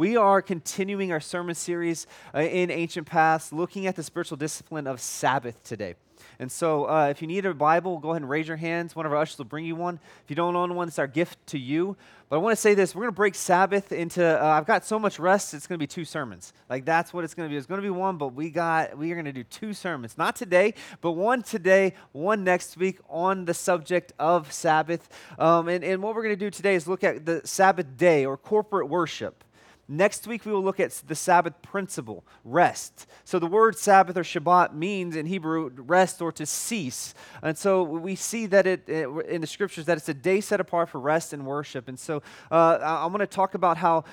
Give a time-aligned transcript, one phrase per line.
[0.00, 4.86] We are continuing our sermon series uh, in Ancient Paths, looking at the spiritual discipline
[4.86, 5.94] of Sabbath today.
[6.38, 8.96] And so, uh, if you need a Bible, go ahead and raise your hands.
[8.96, 10.00] One of our ushers will bring you one.
[10.24, 11.98] If you don't own one, it's our gift to you.
[12.30, 14.86] But I want to say this we're going to break Sabbath into, uh, I've got
[14.86, 16.54] so much rest, it's going to be two sermons.
[16.70, 17.58] Like, that's what it's going to be.
[17.58, 20.16] It's going to be one, but we got, we are going to do two sermons.
[20.16, 20.72] Not today,
[21.02, 25.10] but one today, one next week on the subject of Sabbath.
[25.38, 28.24] Um, and, and what we're going to do today is look at the Sabbath day
[28.24, 29.44] or corporate worship.
[29.92, 33.08] Next week, we will look at the Sabbath principle, rest.
[33.24, 37.12] So, the word Sabbath or Shabbat means in Hebrew rest or to cease.
[37.42, 40.90] And so, we see that it, in the scriptures that it's a day set apart
[40.90, 41.88] for rest and worship.
[41.88, 42.22] And so,
[42.52, 44.04] uh, I'm going to talk about how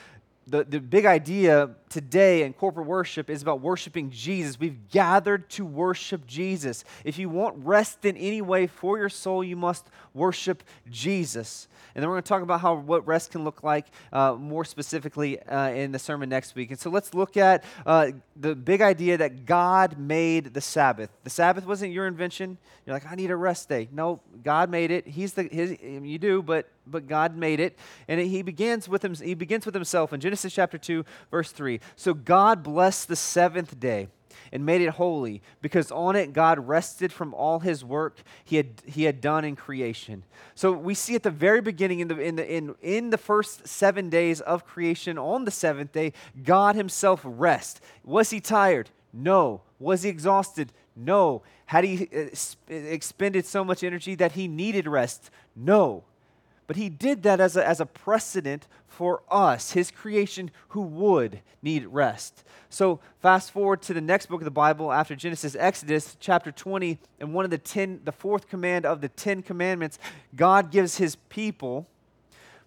[0.48, 4.58] the, the big idea today in corporate worship is about worshiping Jesus.
[4.58, 6.86] We've gathered to worship Jesus.
[7.04, 11.68] If you want rest in any way for your soul, you must worship Jesus.
[11.94, 14.64] And then we're going to talk about how what rest can look like uh, more
[14.64, 16.72] specifically uh, in the sermon next week.
[16.72, 21.10] And so let's look at uh, the big idea that God made the Sabbath.
[21.26, 22.58] The Sabbath wasn't your invention.
[22.86, 23.90] You're like, I need a rest day.
[23.92, 25.08] No, God made it.
[25.08, 29.14] He's the his, you do, but but God made it, and he begins with him.
[29.16, 31.80] He begins with himself in Genesis chapter two, verse three.
[31.96, 34.08] So God blessed the seventh day
[34.52, 38.82] and made it holy because on it God rested from all his work he had,
[38.86, 40.24] he had done in creation.
[40.56, 43.68] So we see at the very beginning, in the, in, the, in, in the first
[43.68, 47.82] seven days of creation, on the seventh day, God himself rest.
[48.04, 48.90] Was he tired?
[49.12, 49.62] No.
[49.80, 50.72] Was he exhausted?
[50.96, 51.42] No.
[51.66, 55.30] Had he uh, expended so much energy that he needed rest?
[55.56, 56.04] No.
[56.68, 61.42] But he did that as a, as a precedent for us, his creation, who would
[61.62, 62.44] need rest.
[62.70, 67.00] So, fast forward to the next book of the Bible after Genesis, Exodus chapter 20,
[67.20, 69.98] and one of the ten, the fourth command of the Ten Commandments,
[70.36, 71.88] God gives his people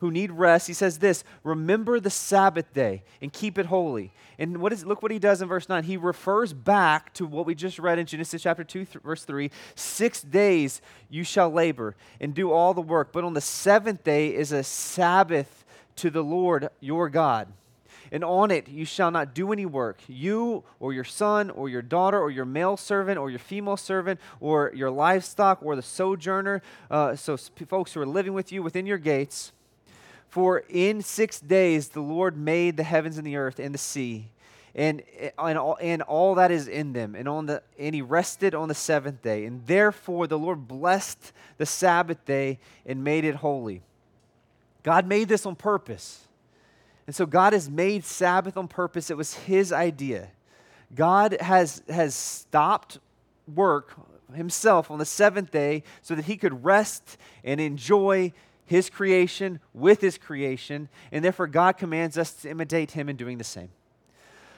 [0.01, 4.13] who need rest, he says this remember the Sabbath day and keep it holy.
[4.39, 5.85] And what is, look what he does in verse 9.
[5.85, 9.51] He refers back to what we just read in Genesis chapter 2, th- verse 3.
[9.75, 14.35] Six days you shall labor and do all the work, but on the seventh day
[14.35, 15.65] is a Sabbath
[15.97, 17.49] to the Lord your God
[18.13, 21.83] and on it you shall not do any work, you or your son or your
[21.83, 26.63] daughter or your male servant or your female servant or your livestock or the sojourner,
[26.91, 29.53] uh, so folks who are living with you within your gates.
[30.31, 34.31] For in six days the Lord made the heavens and the earth and the sea,
[34.77, 35.03] and,
[35.37, 37.17] and, all, and all that is in them.
[37.17, 39.45] And, on the, and he rested on the seventh day.
[39.45, 43.83] And therefore the Lord blessed the Sabbath day and made it holy.
[44.85, 46.29] God made this on purpose.
[47.09, 49.11] And so God has made Sabbath on purpose.
[49.11, 50.29] It was his idea.
[50.95, 52.99] God has, has stopped
[53.53, 53.97] work
[54.33, 58.33] himself on the seventh day so that he could rest and enjoy
[58.71, 63.37] his creation with his creation, and therefore God commands us to imitate him in doing
[63.37, 63.71] the same.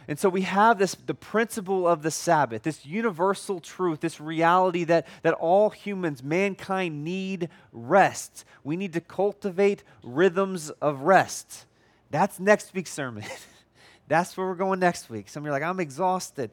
[0.06, 4.84] And so we have this the principle of the Sabbath, this universal truth, this reality
[4.84, 8.44] that, that all humans, mankind, need rest.
[8.62, 11.64] We need to cultivate rhythms of rest.
[12.10, 13.24] That's next week's sermon.
[14.08, 15.30] That's where we're going next week.
[15.30, 16.50] Some of you are like, I'm exhausted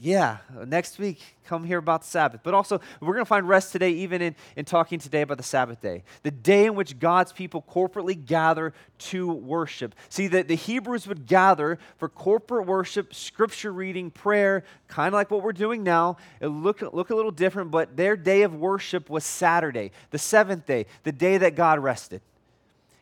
[0.00, 2.40] yeah, next week, come hear about the Sabbath.
[2.42, 5.42] But also, we're going to find rest today, even in, in talking today about the
[5.42, 9.94] Sabbath day, the day in which God's people corporately gather to worship.
[10.08, 15.30] See, that the Hebrews would gather for corporate worship, scripture reading, prayer, kind of like
[15.30, 16.16] what we're doing now.
[16.40, 20.66] It look, look a little different, but their day of worship was Saturday, the seventh
[20.66, 22.20] day, the day that God rested.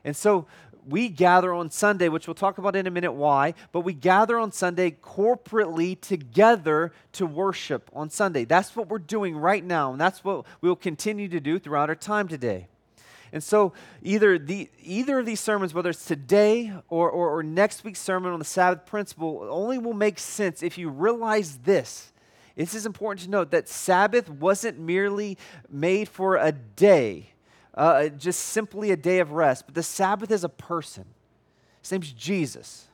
[0.05, 0.47] And so
[0.87, 4.39] we gather on Sunday, which we'll talk about in a minute why, but we gather
[4.39, 8.45] on Sunday corporately together to worship on Sunday.
[8.45, 11.95] That's what we're doing right now, and that's what we'll continue to do throughout our
[11.95, 12.69] time today.
[13.33, 13.73] And so,
[14.03, 18.33] either, the, either of these sermons, whether it's today or, or, or next week's sermon
[18.33, 22.13] on the Sabbath principle, only will make sense if you realize this.
[22.57, 25.39] This is important to note that Sabbath wasn't merely
[25.71, 27.32] made for a day
[27.75, 31.05] uh, just simply a day of rest, but the Sabbath is a person.
[31.81, 32.89] His name's Jesus.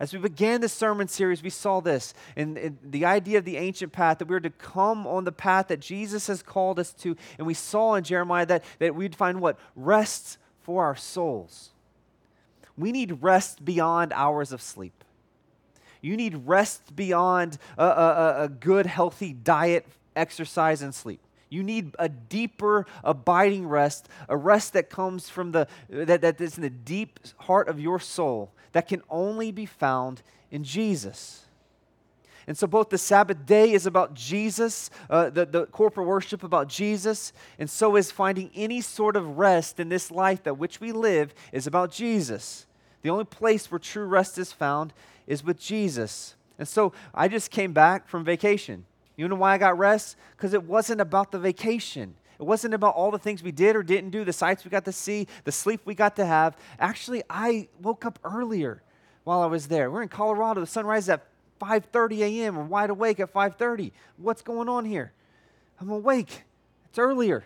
[0.00, 3.92] As we began this sermon series, we saw this in, the idea of the ancient
[3.92, 7.16] path, that we are to come on the path that Jesus has called us to.
[7.36, 9.58] And we saw in Jeremiah that, that we'd find what?
[9.74, 11.70] Rest for our souls.
[12.76, 15.04] We need rest beyond hours of sleep.
[16.00, 21.20] You need rest beyond a, a, a good, healthy diet, exercise, and sleep.
[21.50, 26.56] You need a deeper, abiding rest, a rest that comes from the, that, that is
[26.56, 31.44] in the deep heart of your soul that can only be found in Jesus.
[32.46, 36.68] And so, both the Sabbath day is about Jesus, uh, the, the corporate worship about
[36.68, 40.90] Jesus, and so is finding any sort of rest in this life that which we
[40.90, 42.66] live is about Jesus.
[43.02, 44.94] The only place where true rest is found
[45.26, 46.36] is with Jesus.
[46.58, 48.86] And so I just came back from vacation.
[49.18, 50.16] You know why I got rest?
[50.36, 52.14] Because it wasn't about the vacation.
[52.38, 54.84] It wasn't about all the things we did or didn't do, the sights we got
[54.84, 56.56] to see, the sleep we got to have.
[56.78, 58.80] Actually, I woke up earlier
[59.24, 59.90] while I was there.
[59.90, 60.60] We're in Colorado.
[60.60, 61.26] The sun rises at
[61.60, 62.56] 5:30 a.m.
[62.56, 63.90] We're wide awake at 5:30.
[64.18, 65.12] What's going on here?
[65.80, 66.44] I'm awake.
[66.88, 67.44] It's earlier.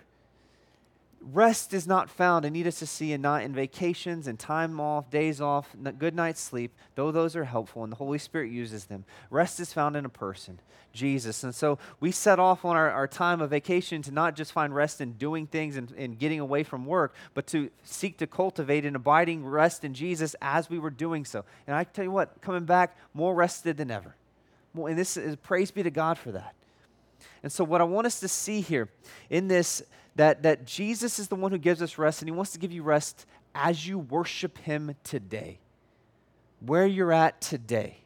[1.25, 5.11] Rest is not found, and us to see, and not in vacations and time off,
[5.11, 9.05] days off, good night's sleep, though those are helpful and the Holy Spirit uses them.
[9.31, 10.59] Rest is found in a person,
[10.93, 11.45] Jesus.
[11.45, 14.75] And so we set off on our, our time of vacation to not just find
[14.75, 18.85] rest in doing things and, and getting away from work, but to seek to cultivate
[18.85, 21.45] an abiding rest in Jesus as we were doing so.
[21.67, 24.17] And I tell you what, coming back more rested than ever.
[24.75, 26.55] And this is praise be to God for that.
[27.43, 28.89] And so, what I want us to see here
[29.29, 29.83] in this
[30.17, 32.73] that, that Jesus is the one who gives us rest, and He wants to give
[32.73, 35.59] you rest as you worship Him today,
[36.61, 37.99] where you're at today.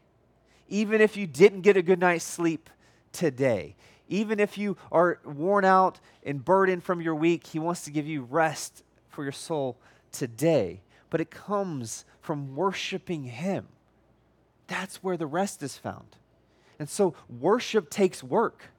[0.69, 2.71] Even if you didn't get a good night's sleep
[3.13, 3.77] today,
[4.09, 8.07] even if you are worn out and burdened from your week, He wants to give
[8.07, 9.77] you rest for your soul
[10.13, 10.81] today.
[11.11, 13.67] But it comes from worshiping Him.
[14.67, 16.17] That's where the rest is found.
[16.79, 18.71] And so, worship takes work.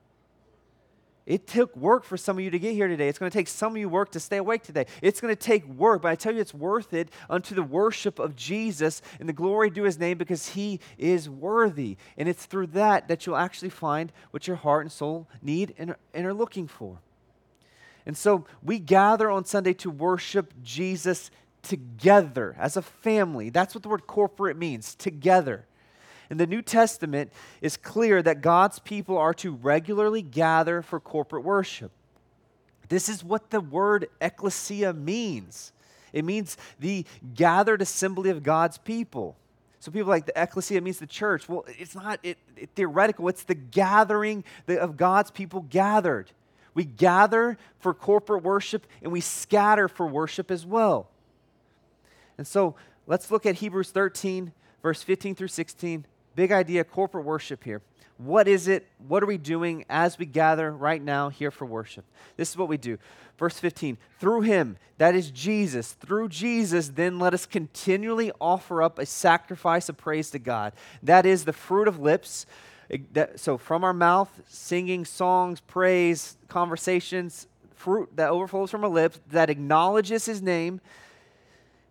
[1.27, 3.09] It took work for some of you to get here today.
[3.09, 4.85] It's going to take some of you work to stay awake today.
[5.01, 8.17] It's going to take work, but I tell you, it's worth it unto the worship
[8.17, 11.97] of Jesus and the glory due his name because he is worthy.
[12.17, 15.95] And it's through that that you'll actually find what your heart and soul need and,
[16.13, 16.99] and are looking for.
[18.05, 21.29] And so we gather on Sunday to worship Jesus
[21.61, 23.49] together as a family.
[23.49, 25.65] That's what the word corporate means together.
[26.29, 27.31] In the New Testament,
[27.61, 31.91] it's clear that God's people are to regularly gather for corporate worship.
[32.89, 35.71] This is what the word ecclesia means.
[36.13, 39.35] It means the gathered assembly of God's people.
[39.79, 41.47] So people like the ecclesia means the church.
[41.47, 43.27] Well, it's not it, it, theoretical.
[43.29, 46.31] It's the gathering of God's people gathered.
[46.73, 51.09] We gather for corporate worship and we scatter for worship as well.
[52.37, 52.75] And so
[53.05, 54.51] let's look at Hebrews 13,
[54.81, 56.05] verse 15 through 16.
[56.37, 57.81] Big idea, corporate worship here.
[58.19, 58.85] What is it?
[59.07, 62.05] What are we doing as we gather right now here for worship?
[62.35, 62.99] This is what we do.
[63.39, 68.99] Verse 15 Through him, that is Jesus, through Jesus, then let us continually offer up
[68.99, 70.73] a sacrifice of praise to God.
[71.01, 72.45] That is the fruit of lips.
[72.91, 79.19] Eh, so, from our mouth, singing songs, praise, conversations, fruit that overflows from our lips
[79.31, 80.81] that acknowledges his name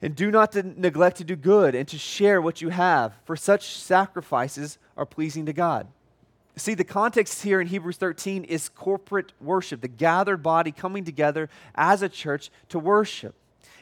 [0.06, 3.34] and do not to neglect to do good and to share what you have, for
[3.34, 5.88] such sacrifices are pleasing to God.
[6.54, 11.50] See, the context here in Hebrews 13 is corporate worship, the gathered body coming together
[11.74, 13.34] as a church to worship.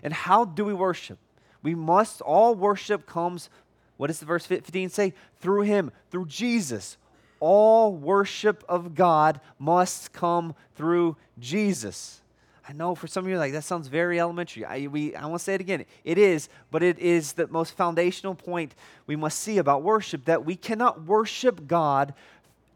[0.03, 1.19] And how do we worship?
[1.63, 3.51] We must, all worship comes,
[3.99, 5.13] what does the verse 15 say?
[5.41, 6.97] Through Him, through Jesus.
[7.39, 12.23] All worship of God must come through Jesus.
[12.67, 14.65] I know for some of you, like, that sounds very elementary.
[14.65, 15.85] I, we, I want to say it again.
[16.03, 18.75] It is, but it is the most foundational point
[19.07, 22.15] we must see about worship that we cannot worship God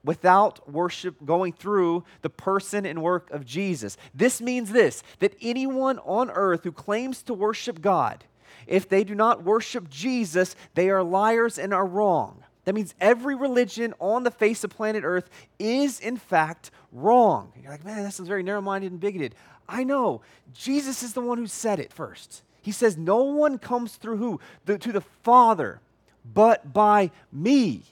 [0.04, 3.96] without worship going through the person and work of Jesus.
[4.14, 8.24] This means this that anyone on earth who claims to worship God,
[8.66, 12.44] if they do not worship Jesus, they are liars and are wrong.
[12.68, 17.50] That means every religion on the face of planet Earth is, in fact, wrong.
[17.62, 19.34] You're like, man, that sounds very narrow minded and bigoted.
[19.68, 20.22] I know.
[20.54, 22.42] Jesus is the one who said it first.
[22.62, 24.40] He says, No one comes through who?
[24.64, 25.80] The, to the Father,
[26.24, 27.82] but by me.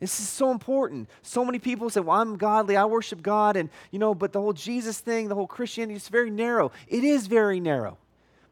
[0.00, 1.08] This is so important.
[1.22, 4.40] So many people say, Well, I'm godly, I worship God, and you know, but the
[4.40, 6.72] whole Jesus thing, the whole Christianity is very narrow.
[6.88, 7.96] It is very narrow.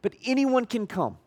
[0.01, 1.17] But anyone can come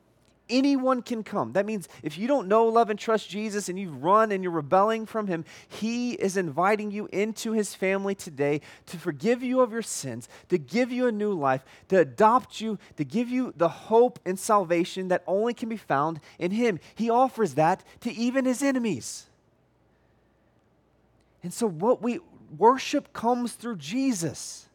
[0.48, 1.52] anyone can come.
[1.52, 4.52] That means if you don't know, love, and trust Jesus and you've run and you're
[4.52, 9.72] rebelling from Him, He is inviting you into His family today to forgive you of
[9.72, 13.68] your sins, to give you a new life, to adopt you, to give you the
[13.68, 16.78] hope and salvation that only can be found in Him.
[16.94, 19.26] He offers that to even His enemies.
[21.42, 22.20] And so, what we
[22.56, 24.68] worship comes through Jesus.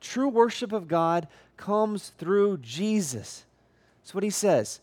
[0.00, 3.44] True worship of God comes through Jesus.
[4.00, 4.80] That's what he says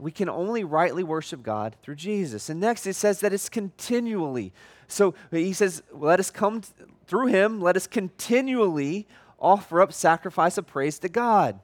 [0.00, 2.48] we can only rightly worship God through Jesus.
[2.48, 4.52] And next it says that it's continually.
[4.88, 6.62] So he says, let us come
[7.06, 9.06] through him, let us continually
[9.38, 11.60] offer up sacrifice of praise to God.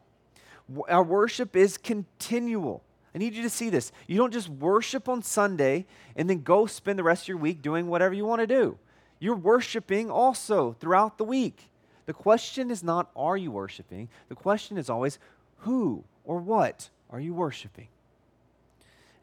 [0.89, 2.83] Our worship is continual.
[3.15, 3.93] I need you to see this.
[4.07, 7.63] You don't just worship on Sunday and then go spend the rest of your week
[7.63, 8.79] doing whatever you want to do.
[9.19, 11.71] You're worshiping also throughout the week.
[12.05, 14.09] The question is not, are you worshiping?
[14.29, 15.19] The question is always,
[15.61, 17.89] who or what are you worshiping?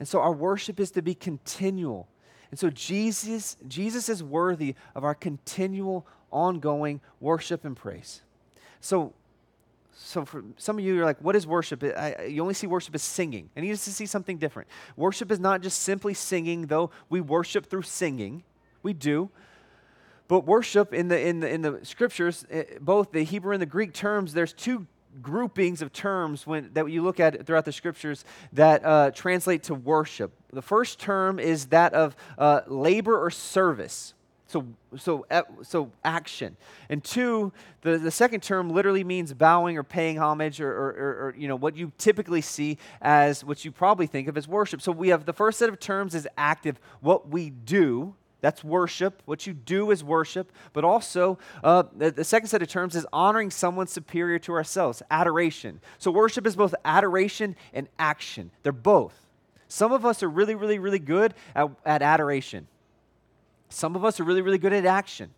[0.03, 2.10] And so our worship is to be continual.
[2.51, 8.22] And so Jesus, Jesus is worthy of our continual, ongoing worship and praise.
[8.81, 9.13] So,
[9.93, 11.81] so for some of you, you're like, what is worship?
[11.86, 13.50] I, you only see worship as singing.
[13.55, 14.67] I need us to see something different.
[14.98, 18.43] Worship is not just simply singing, though we worship through singing.
[18.81, 19.29] We do.
[20.27, 23.65] But worship in the, in the, in the scriptures, eh, both the Hebrew and the
[23.65, 24.86] Greek terms, there's two
[25.22, 29.75] groupings of terms when, that you look at throughout the scriptures that uh, translate to
[29.75, 30.32] worship.
[30.51, 34.13] The first term is that of uh, labor or service.
[34.48, 35.25] So, so,
[35.63, 36.58] so action.
[36.88, 37.51] And two,
[37.82, 41.48] the, the second term literally means bowing or paying homage or, or, or, or, you
[41.48, 44.82] know, what you typically see as what you probably think of as worship.
[44.82, 48.13] So we have the first set of terms is active, what we do.
[48.43, 49.21] That's worship.
[49.23, 50.51] What you do is worship.
[50.73, 55.01] But also, uh, the, the, second set of terms is honoring someone superior to ourselves,
[55.09, 55.79] adoration.
[55.97, 58.51] So, worship is both adoration and action.
[58.62, 59.15] They're both.
[59.69, 62.67] Some of us are really, really, really good at, at adoration,
[63.69, 65.29] some of us are really, really good at action.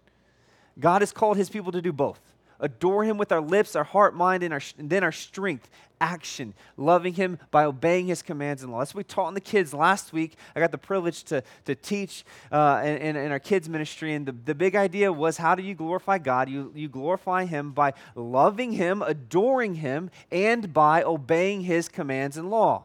[0.80, 2.20] God has called his people to do both
[2.60, 5.70] adore him with our lips, our heart, mind, and, our, and then our strength,
[6.02, 8.80] action, loving him by obeying his commands and law.
[8.80, 10.36] That's what we taught in the kids last week.
[10.56, 14.32] I got the privilege to, to teach uh, in, in, our kids' ministry, and the,
[14.32, 16.50] the big idea was how do you glorify God?
[16.50, 22.50] You, you glorify him by loving him, adoring him, and by obeying his commands and
[22.50, 22.84] law.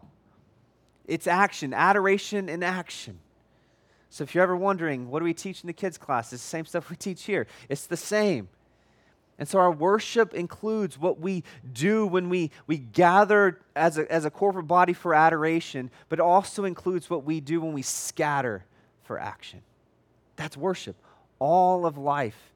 [1.07, 3.19] It's action, adoration, and action.
[4.11, 6.33] So if you're ever wondering, what do we teach in the kids' class?
[6.33, 7.47] It's the same stuff we teach here.
[7.69, 8.49] It's the same.
[9.41, 14.27] And so our worship includes what we do when we, we gather as a, as
[14.27, 18.67] a corporate body for adoration, but also includes what we do when we scatter
[19.03, 19.63] for action.
[20.37, 20.95] That's worship.
[21.39, 22.53] All of life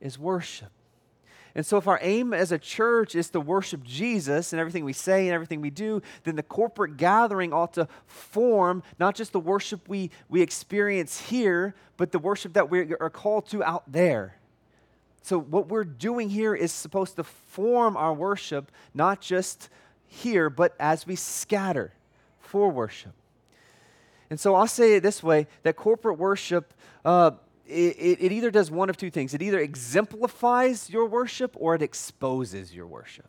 [0.00, 0.70] is worship.
[1.54, 4.92] And so, if our aim as a church is to worship Jesus in everything we
[4.92, 9.38] say and everything we do, then the corporate gathering ought to form not just the
[9.38, 14.36] worship we, we experience here, but the worship that we are called to out there.
[15.24, 19.70] So, what we're doing here is supposed to form our worship, not just
[20.06, 21.94] here, but as we scatter
[22.40, 23.14] for worship.
[24.28, 26.74] And so, I'll say it this way that corporate worship.
[27.06, 27.30] Uh,
[27.66, 29.32] it, it, either does one of two things.
[29.32, 33.24] It either exemplifies your worship or it exposes your worship.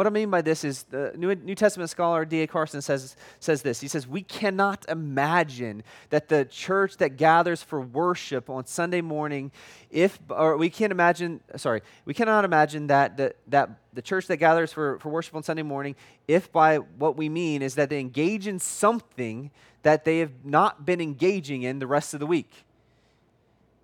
[0.00, 2.46] What I mean by this is the New, New Testament scholar D.A.
[2.46, 3.82] Carson says, says this.
[3.82, 9.52] He says, We cannot imagine that the church that gathers for worship on Sunday morning,
[9.90, 14.38] if, or we can't imagine, sorry, we cannot imagine that the, that the church that
[14.38, 15.94] gathers for, for worship on Sunday morning,
[16.26, 19.50] if by what we mean is that they engage in something
[19.82, 22.64] that they have not been engaging in the rest of the week.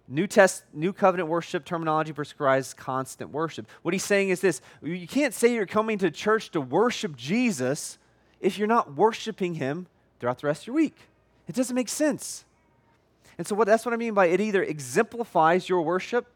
[0.08, 3.68] New Test, New Covenant worship terminology prescribes constant worship.
[3.82, 7.98] What he's saying is this: you can't say you're coming to church to worship Jesus
[8.40, 9.86] if you're not worshiping Him
[10.20, 10.96] throughout the rest of your week.
[11.48, 12.44] It doesn't make sense.
[13.38, 16.26] And so, what that's what I mean by it either exemplifies your worship.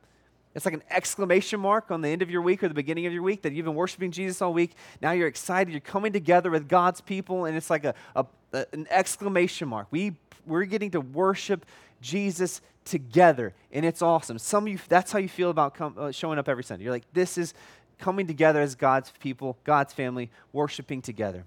[0.54, 3.12] It's like an exclamation mark on the end of your week or the beginning of
[3.12, 4.72] your week that you've been worshiping Jesus all week.
[5.00, 5.70] Now you're excited.
[5.70, 8.26] You're coming together with God's people, and it's like a, a,
[8.72, 9.86] an exclamation mark.
[9.92, 11.66] We we're getting to worship
[12.00, 14.38] Jesus together, and it's awesome.
[14.38, 16.84] Some of you, that's how you feel about uh, showing up every Sunday.
[16.84, 17.54] You're like, this is
[17.99, 21.44] coming together as God's people, God's family, worshiping together.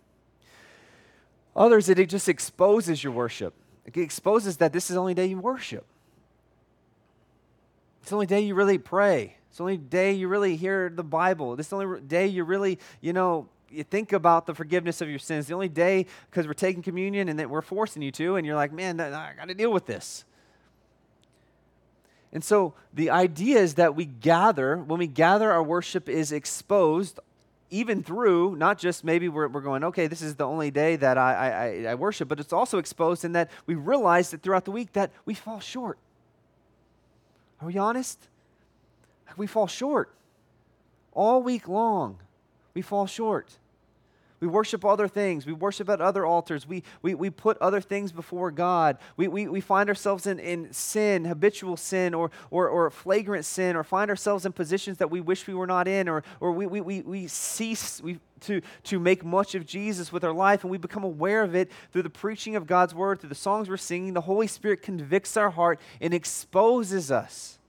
[1.56, 3.54] Others, it just exposes your worship.
[3.86, 5.86] It exposes that this is the only day you worship.
[8.02, 9.38] It's the only day you really pray.
[9.50, 11.56] It's the only day you really hear the Bible.
[11.56, 15.10] This is the only day you really, you know, you think about the forgiveness of
[15.10, 15.48] your sins.
[15.48, 18.56] The only day, because we're taking communion and that we're forcing you to, and you're
[18.56, 20.26] like, man, I got to deal with this.
[22.34, 27.20] And so the idea is that we gather, when we gather, our worship is exposed
[27.70, 31.18] even through not just maybe we're, we're going, okay, this is the only day that
[31.18, 34.72] I, I, I worship, but it's also exposed in that we realize that throughout the
[34.72, 35.98] week that we fall short.
[37.62, 38.20] Are we honest?
[39.38, 40.12] We fall short.
[41.14, 42.18] All week long,
[42.74, 43.58] we fall short.
[44.44, 45.46] We worship other things.
[45.46, 46.68] We worship at other altars.
[46.68, 48.98] We, we, we put other things before God.
[49.16, 53.78] We, we, we find ourselves in, in sin, habitual sin, or, or, or flagrant sin,
[53.78, 56.68] or find ourselves in positions that we wish we were not in, or, or we,
[56.68, 60.72] we, we, we cease we, to, to make much of Jesus with our life, and
[60.72, 63.78] we become aware of it through the preaching of God's word, through the songs we're
[63.78, 64.14] singing.
[64.14, 67.60] The Holy Spirit convicts our heart and exposes us.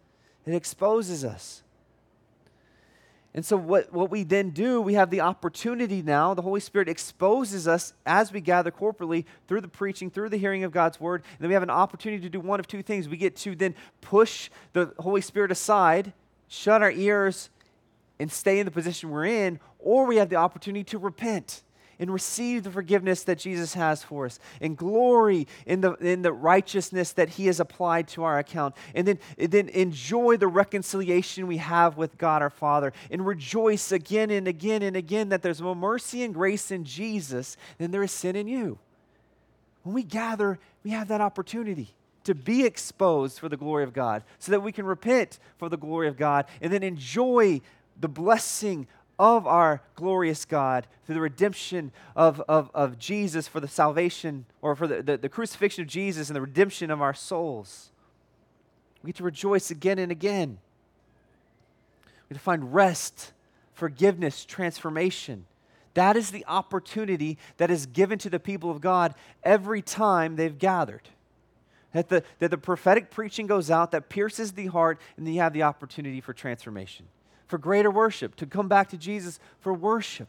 [0.45, 1.63] It exposes us.
[3.35, 6.35] And so, what, what we then do, we have the opportunity now.
[6.35, 10.63] The Holy Spirit exposes us as we gather corporately through the preaching, through the hearing
[10.63, 11.25] of God's word.
[11.33, 13.09] And then we have an opportunity to do one of two things.
[13.09, 16.13] We get to then push the Holy Spirit aside,
[16.47, 17.51] shut our ears,
[18.21, 21.65] and stay in the position we're in, or we have the opportunity to repent
[21.99, 26.33] and receive the forgiveness that Jesus has for us, and glory in the, in the
[26.33, 31.47] righteousness that He has applied to our account, and then, and then enjoy the reconciliation
[31.47, 35.63] we have with God our Father, and rejoice again and again and again that there's
[35.63, 38.79] more mercy and grace in Jesus than there is sin in you.
[39.83, 44.25] When we gather, we have that opportunity to be exposed for the glory of God
[44.39, 47.61] so that we can repent for the glory of God and then enjoy
[48.01, 48.87] the blessing
[49.19, 54.75] of our glorious God through the redemption of, of, of Jesus for the salvation or
[54.75, 57.91] for the, the, the crucifixion of Jesus and the redemption of our souls.
[59.03, 60.59] We get to rejoice again and again.
[62.07, 63.33] We get to find rest,
[63.73, 65.47] forgiveness, transformation.
[65.95, 70.59] That is the opportunity that is given to the people of God every time they've
[70.59, 71.09] gathered.
[71.93, 75.53] That the, that the prophetic preaching goes out, that pierces the heart, and you have
[75.53, 77.07] the opportunity for transformation
[77.47, 80.29] for greater worship, to come back to Jesus for worship,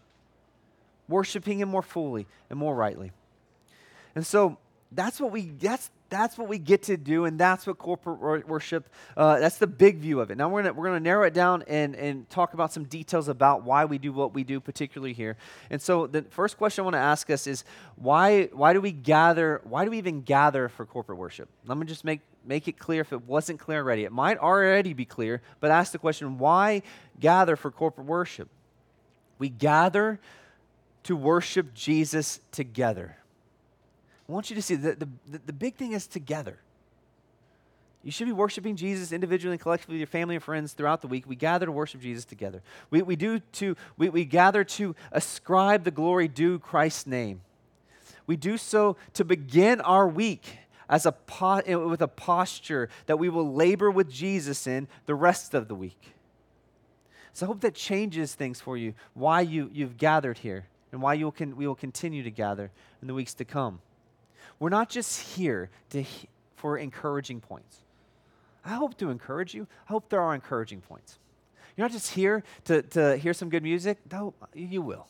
[1.07, 3.11] worshiping Him more fully and more rightly.
[4.15, 4.57] And so
[4.91, 8.89] that's what we that's that's what we get to do, and that's what corporate worship.
[9.17, 10.37] Uh, that's the big view of it.
[10.37, 13.63] Now we're gonna we're gonna narrow it down and and talk about some details about
[13.63, 15.35] why we do what we do, particularly here.
[15.69, 17.63] And so the first question I want to ask us is
[17.95, 19.61] why why do we gather?
[19.63, 21.49] Why do we even gather for corporate worship?
[21.65, 24.03] Let me just make make it clear if it wasn't clear already.
[24.03, 26.83] It might already be clear, but ask the question why
[27.19, 28.49] gather for corporate worship?
[29.39, 30.19] We gather
[31.03, 33.17] to worship Jesus together.
[34.27, 36.57] I want you to see that the, the, the big thing is together.
[38.03, 41.07] You should be worshiping Jesus individually and collectively with your family and friends throughout the
[41.07, 41.23] week.
[41.27, 42.61] We gather to worship Jesus together.
[42.91, 47.41] We, we do to we, we gather to ascribe the glory due Christ's name.
[48.27, 53.17] We do so to begin our week as a po- eh, with a posture that
[53.17, 56.13] we will labor with Jesus in the rest of the week.
[57.33, 61.15] So I hope that changes things for you, why you, you've gathered here, and why
[61.15, 63.81] you'll con- we will continue to gather in the weeks to come.
[64.59, 66.03] We're not just here to,
[66.55, 67.79] for encouraging points.
[68.63, 69.67] I hope to encourage you.
[69.87, 71.19] I hope there are encouraging points.
[71.75, 75.07] You're not just here to, to hear some good music, though you will.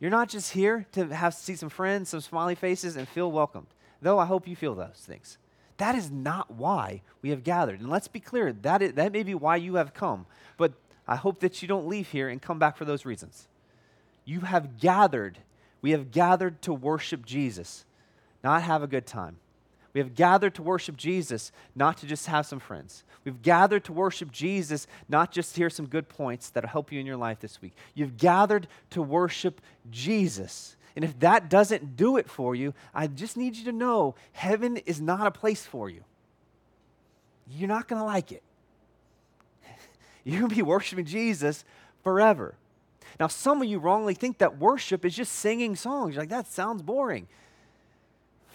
[0.00, 3.68] You're not just here to have see some friends, some smiley faces, and feel welcomed
[4.00, 5.38] though I hope you feel those things.
[5.78, 7.80] That is not why we have gathered.
[7.80, 10.26] And let's be clear, that, is, that may be why you have come.
[10.56, 10.72] But
[11.06, 13.48] I hope that you don't leave here and come back for those reasons.
[14.24, 15.38] You have gathered.
[15.82, 17.84] We have gathered to worship Jesus,
[18.46, 19.38] not have a good time.
[19.92, 23.02] We have gathered to worship Jesus, not to just have some friends.
[23.24, 27.00] We've gathered to worship Jesus, not just to hear some good points that'll help you
[27.00, 27.72] in your life this week.
[27.94, 30.76] You've gathered to worship Jesus.
[30.94, 34.76] And if that doesn't do it for you, I just need you to know heaven
[34.76, 36.04] is not a place for you.
[37.48, 38.44] You're not going to like it.
[40.24, 41.64] You're going to be worshiping Jesus
[42.04, 42.54] forever.
[43.18, 46.14] Now, some of you wrongly think that worship is just singing songs.
[46.14, 47.26] You're like, that sounds boring.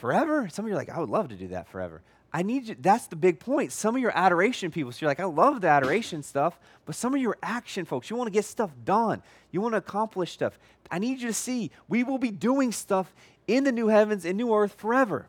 [0.02, 0.50] Forever?
[0.50, 2.02] Some of you are like, I would love to do that forever.
[2.34, 3.72] I need you, that's the big point.
[3.72, 7.14] Some of your adoration people, so you're like, I love the adoration stuff, but some
[7.14, 9.22] of your action folks, you want to get stuff done.
[9.52, 10.58] You want to accomplish stuff.
[10.90, 13.14] I need you to see we will be doing stuff
[13.46, 15.28] in the new heavens and new earth forever.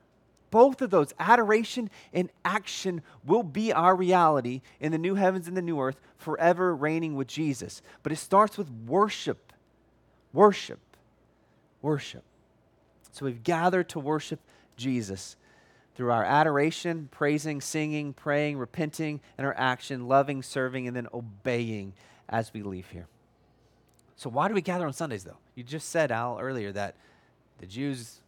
[0.51, 5.57] Both of those, adoration and action, will be our reality in the new heavens and
[5.57, 7.83] the new earth, forever reigning with Jesus.
[8.03, 9.53] But it starts with worship.
[10.33, 10.81] Worship.
[11.83, 12.25] Worship.
[13.11, 14.41] So we've gathered to worship
[14.77, 15.37] Jesus
[15.95, 21.93] through our adoration, praising, singing, praying, repenting, and our action, loving, serving, and then obeying
[22.29, 23.07] as we leave here.
[24.17, 25.39] So, why do we gather on Sundays, though?
[25.55, 26.95] You just said, Al, earlier that
[27.59, 28.21] the Jews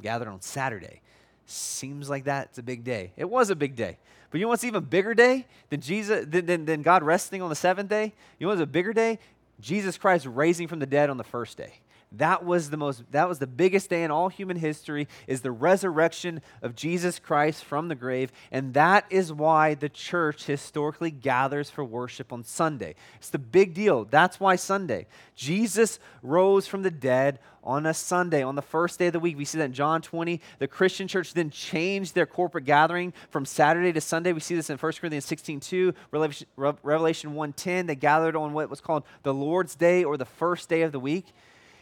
[0.00, 1.00] gathered on Saturday.
[1.46, 3.12] Seems like that's a big day.
[3.16, 3.98] It was a big day.
[4.30, 7.50] But you know what's even bigger day than Jesus than, than, than God resting on
[7.50, 8.12] the seventh day?
[8.38, 9.18] You know what's a bigger day?
[9.60, 11.80] Jesus Christ raising from the dead on the first day.
[12.12, 15.52] That was the most that was the biggest day in all human history is the
[15.52, 21.70] resurrection of Jesus Christ from the grave and that is why the church historically gathers
[21.70, 22.96] for worship on Sunday.
[23.16, 24.04] It's the big deal.
[24.04, 25.06] That's why Sunday.
[25.36, 29.36] Jesus rose from the dead on a Sunday, on the first day of the week.
[29.36, 30.40] We see that in John 20.
[30.58, 34.32] The Christian church then changed their corporate gathering from Saturday to Sunday.
[34.32, 37.86] We see this in 1 Corinthians 16 2, Revelation, Revelation 1.10.
[37.86, 41.00] They gathered on what was called the Lord's Day or the first day of the
[41.00, 41.26] week.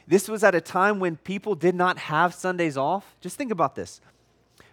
[0.08, 3.14] This was at a time when people did not have Sundays off.
[3.20, 4.00] Just think about this.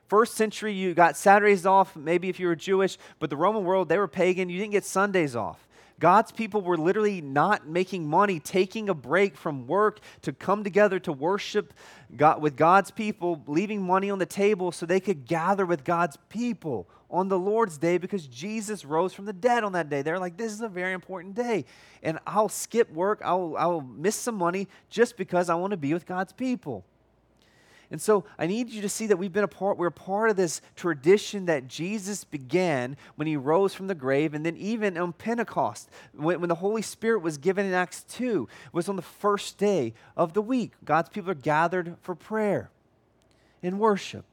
[0.08, 3.90] First century, you got Saturdays off, maybe if you were Jewish, but the Roman world,
[3.90, 4.50] they were pagan.
[4.50, 5.68] You didn't get Sundays off.
[6.00, 11.00] God's people were literally not making money, taking a break from work to come together
[11.00, 11.74] to worship
[12.16, 16.18] God, with God's people, leaving money on the table so they could gather with God's
[16.30, 20.02] people on the Lord's day because Jesus rose from the dead on that day.
[20.02, 21.66] They're like, this is a very important day.
[22.04, 25.94] And I'll skip work, I'll, I'll miss some money just because I want to be
[25.94, 26.84] with God's people.
[27.92, 30.30] And so I need you to see that we've been a part, we're a part
[30.30, 34.98] of this tradition that Jesus began when he rose from the grave, and then even
[34.98, 38.96] on Pentecost, when, when the Holy Spirit was given in Acts 2, it was on
[38.96, 40.72] the first day of the week.
[40.84, 42.70] God's people are gathered for prayer
[43.62, 44.26] and worship.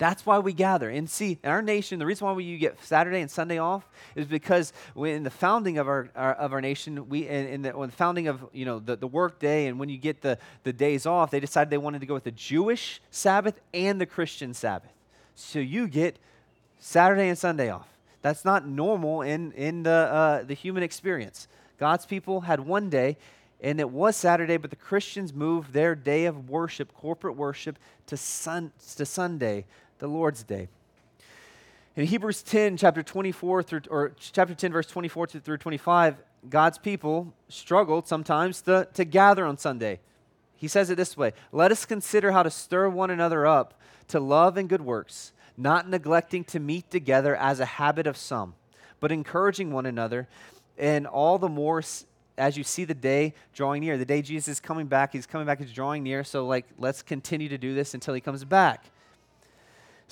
[0.00, 0.88] That's why we gather.
[0.88, 3.86] And see, in our nation, the reason why we, you get Saturday and Sunday off
[4.14, 7.72] is because in the founding of our, our of our nation, we in, in the,
[7.72, 10.72] the founding of you know the, the work day and when you get the, the
[10.72, 14.54] days off, they decided they wanted to go with the Jewish Sabbath and the Christian
[14.54, 14.90] Sabbath.
[15.34, 16.18] So you get
[16.78, 17.88] Saturday and Sunday off.
[18.22, 21.46] That's not normal in, in the, uh, the human experience.
[21.78, 23.18] God's people had one day,
[23.60, 28.16] and it was Saturday, but the Christians moved their day of worship, corporate worship, to,
[28.16, 29.66] sun, to Sunday
[30.00, 30.68] the Lord's Day.
[31.94, 36.16] In Hebrews 10, chapter 24 through, or chapter 10, verse 24 through 25,
[36.48, 40.00] God's people struggled sometimes to, to gather on Sunday.
[40.56, 44.18] He says it this way Let us consider how to stir one another up to
[44.18, 48.54] love and good works, not neglecting to meet together as a habit of some,
[48.98, 50.26] but encouraging one another,
[50.78, 51.82] and all the more
[52.38, 53.98] as you see the day drawing near.
[53.98, 56.24] The day Jesus is coming back, he's coming back, he's drawing near.
[56.24, 58.86] So, like, let's continue to do this until he comes back.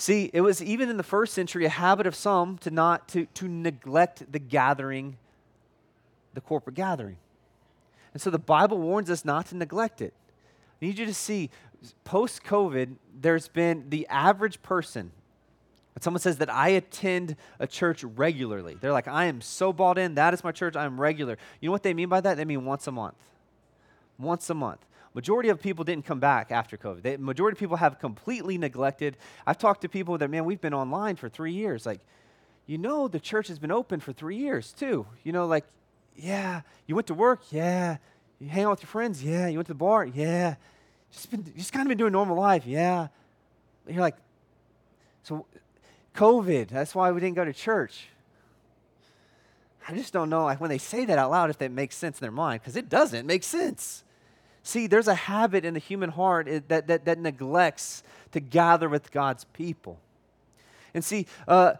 [0.00, 3.26] See, it was even in the first century a habit of some to not to,
[3.34, 5.16] to neglect the gathering,
[6.34, 7.16] the corporate gathering.
[8.12, 10.14] And so the Bible warns us not to neglect it.
[10.80, 11.50] I need you to see,
[12.04, 15.10] post COVID, there's been the average person.
[15.96, 19.98] When someone says that I attend a church regularly, they're like, I am so bought
[19.98, 21.38] in, that is my church, I'm regular.
[21.60, 22.36] You know what they mean by that?
[22.36, 23.16] They mean once a month.
[24.16, 24.86] Once a month.
[25.14, 27.18] Majority of people didn't come back after COVID.
[27.18, 29.16] Majority of people have completely neglected.
[29.46, 31.86] I've talked to people that, man, we've been online for three years.
[31.86, 32.00] Like,
[32.66, 35.06] you know, the church has been open for three years too.
[35.24, 35.64] You know, like,
[36.14, 37.96] yeah, you went to work, yeah.
[38.38, 39.48] You hang out with your friends, yeah.
[39.48, 40.56] You went to the bar, yeah.
[41.10, 43.08] Just been, just kind of been doing normal life, yeah.
[43.88, 44.16] You're like,
[45.22, 45.46] so
[46.14, 48.08] COVID, that's why we didn't go to church.
[49.88, 52.18] I just don't know, like when they say that out loud, if that makes sense
[52.18, 54.04] in their mind, because it doesn't make sense.
[54.62, 59.10] See, there's a habit in the human heart that, that, that neglects to gather with
[59.10, 59.98] God's people.
[60.94, 61.74] And see, uh,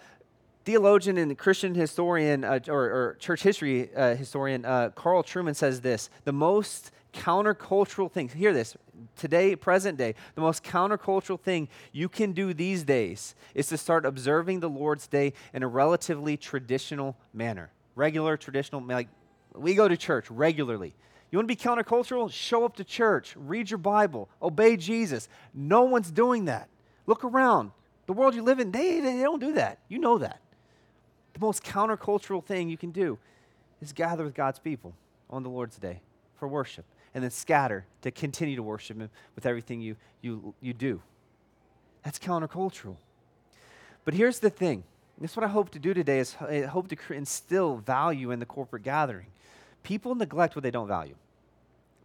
[0.65, 5.81] theologian and Christian historian uh, or, or, church history uh, historian uh, Carl Trueman says
[5.81, 8.77] this the most countercultural thing, hear this,
[9.17, 14.05] today, present day, the most countercultural thing you can do these days is to start
[14.05, 17.71] observing the Lord's Day in a relatively traditional manner.
[17.95, 19.09] Regular, traditional, like
[19.55, 20.95] we go to church regularly.
[21.31, 22.31] You want to be countercultural?
[22.33, 25.29] Show up to church, read your Bible, obey Jesus.
[25.53, 26.69] No one's doing that.
[27.07, 27.73] Look around.
[28.07, 29.79] The world you live in, they, they don't do that.
[29.89, 30.41] You know that.
[31.35, 33.19] The most countercultural thing you can do
[33.83, 34.95] is gather with God's people
[35.29, 36.01] on the Lord's day
[36.39, 40.73] for worship and then scatter to continue to worship Him with everything you, you, you
[40.73, 41.03] do.
[42.03, 42.97] That's countercultural.
[44.05, 44.85] But here's the thing.
[45.21, 48.39] This is what I hope to do today is I hope to instill value in
[48.39, 49.27] the corporate gathering.
[49.83, 51.15] People neglect what they don't value,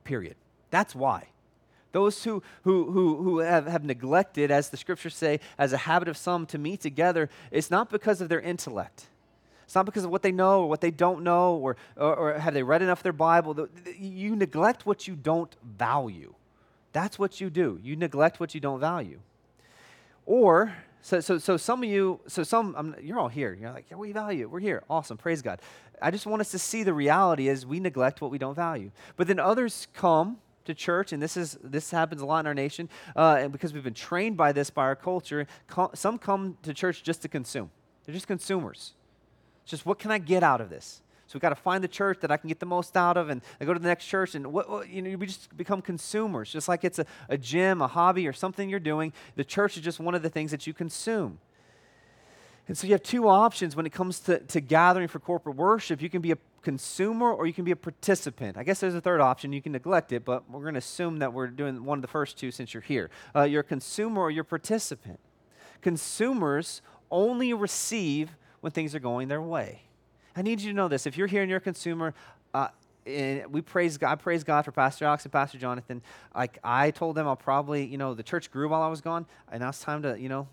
[0.04, 0.36] period.
[0.70, 1.28] That's why.
[1.92, 6.08] Those who, who, who, who have, have neglected, as the scriptures say, as a habit
[6.08, 9.08] of some to meet together, it's not because of their intellect.
[9.64, 12.40] It's not because of what they know or what they don't know or, or, or
[12.40, 13.68] have they read enough of their Bible.
[13.98, 16.34] You neglect what you don't value.
[16.94, 17.80] That's what you do.
[17.84, 19.20] You neglect what you don't value.
[20.26, 23.54] Or so, so, so some of you, so some, you're all here.
[23.60, 24.50] You're like, yeah, we value it.
[24.50, 24.84] We're here.
[24.90, 25.18] Awesome.
[25.18, 25.60] Praise God.
[26.02, 28.90] I just want us to see the reality is we neglect what we don't value.
[29.18, 32.54] But then others come to church, and this is this happens a lot in our
[32.54, 32.88] nation,
[33.18, 35.46] uh, and because we've been trained by this by our culture.
[35.68, 37.70] Co- some come to church just to consume.
[38.06, 38.94] They're just consumers.
[39.64, 41.02] It's just what can I get out of this?
[41.34, 43.30] So we've got to find the church that I can get the most out of,
[43.30, 45.82] and I go to the next church, and what, what, you know, we just become
[45.82, 49.12] consumers, just like it's a, a gym, a hobby, or something you're doing.
[49.36, 51.40] The church is just one of the things that you consume.
[52.68, 56.04] And so you have two options when it comes to, to gathering for corporate worship.
[56.04, 58.56] You can be a consumer or you can be a participant.
[58.56, 59.54] I guess there's a third option.
[59.54, 62.08] You can neglect it, but we're going to assume that we're doing one of the
[62.08, 63.10] first two since you're here.
[63.36, 65.20] Uh, you're a consumer or you're a participant.
[65.82, 69.82] Consumers only receive when things are going their way.
[70.36, 71.06] I need you to know this.
[71.06, 72.14] If you're here and you're a consumer,
[72.54, 72.70] uh,
[73.06, 76.02] and we praise God, praise God for Pastor Alex and Pastor Jonathan.
[76.34, 79.26] Like I told them, I'll probably, you know, the church grew while I was gone,
[79.52, 80.48] and now it's time to, you know,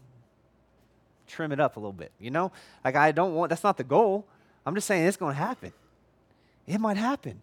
[1.27, 2.11] trim it up a little bit.
[2.19, 2.53] You know,
[2.85, 3.51] like I don't want.
[3.51, 4.27] That's not the goal.
[4.67, 5.73] I'm just saying it's going to happen.
[6.67, 7.41] it might happen.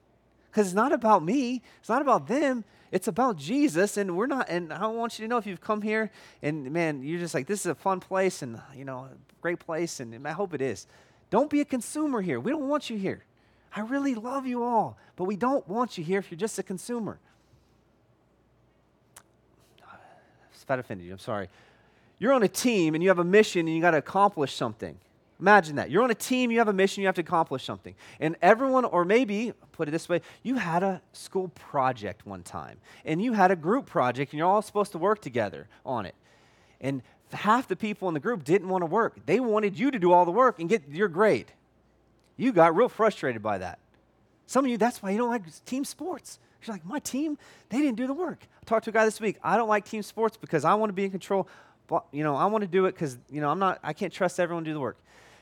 [0.50, 3.98] Because it's not about me, it's not about them, it's about Jesus.
[3.98, 6.10] And we're not, and I want you to know if you've come here
[6.42, 9.08] and man, you're just like, this is a fun place and, you know,
[9.42, 10.88] great place, and I hope it is.
[11.30, 12.40] Don't be a consumer here.
[12.40, 13.24] We don't want you here.
[13.76, 16.64] I really love you all, but we don't want you here if you're just a
[16.64, 17.20] consumer.
[20.54, 21.50] If that offended you, I'm sorry.
[22.20, 24.98] You're on a team and you have a mission and you got to accomplish something.
[25.40, 25.92] Imagine that.
[25.92, 27.94] You're on a team, you have a mission, you have to accomplish something.
[28.20, 32.80] And everyone, or maybe, put it this way, you had a school project one time,
[33.06, 36.16] and you had a group project, and you're all supposed to work together on it.
[36.82, 39.18] And half the people in the group didn't want to work.
[39.26, 41.52] They wanted you to do all the work and get your grade.
[42.38, 43.80] You got real frustrated by that.
[44.46, 46.40] Some of you, that's why you don't like team sports.
[46.64, 47.38] You're like, my team,
[47.70, 48.40] they didn't do the work.
[48.62, 49.38] I talked to a guy this week.
[49.44, 51.48] I don't like team sports because I want to be in control.
[51.88, 54.12] But, you know, I want to do it because, you know, I'm not, I can't
[54.12, 54.98] trust everyone to do the work.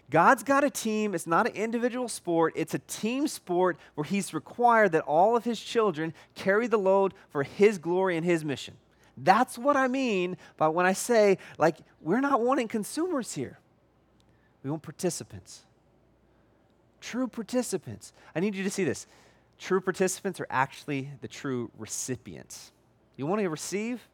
[0.09, 1.15] God's got a team.
[1.15, 5.43] It's not an individual sport, it's a team sport where He's required that all of
[5.43, 8.75] His children carry the load for His glory and His mission.
[9.17, 13.59] That's what I mean by when I say, like, we're not wanting consumers here,
[14.63, 15.63] we want participants.
[16.99, 18.13] True participants.
[18.35, 19.05] I need you to see this.
[19.59, 22.71] True participants are actually the true recipients.
[23.15, 24.07] You want to receive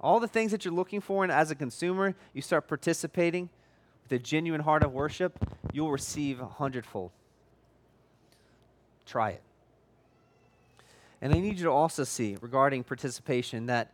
[0.00, 3.50] all the things that you're looking for, and as a consumer, you start participating
[4.04, 5.38] with a genuine heart of worship,
[5.72, 7.10] you'll receive a hundredfold.
[9.04, 9.42] Try it.
[11.20, 13.92] And I need you to also see regarding participation that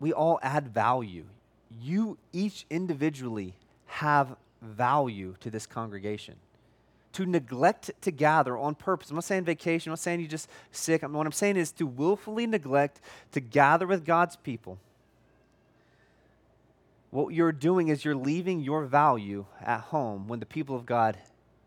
[0.00, 1.24] we all add value.
[1.80, 3.54] You each individually
[3.86, 6.36] have value to this congregation.
[7.14, 9.10] To neglect to gather on purpose.
[9.10, 11.02] I'm not saying vacation, I'm not saying you're just sick.
[11.02, 13.00] what I'm saying is to willfully neglect
[13.32, 14.78] to gather with God's people
[17.16, 21.16] what you're doing is you're leaving your value at home when the people of God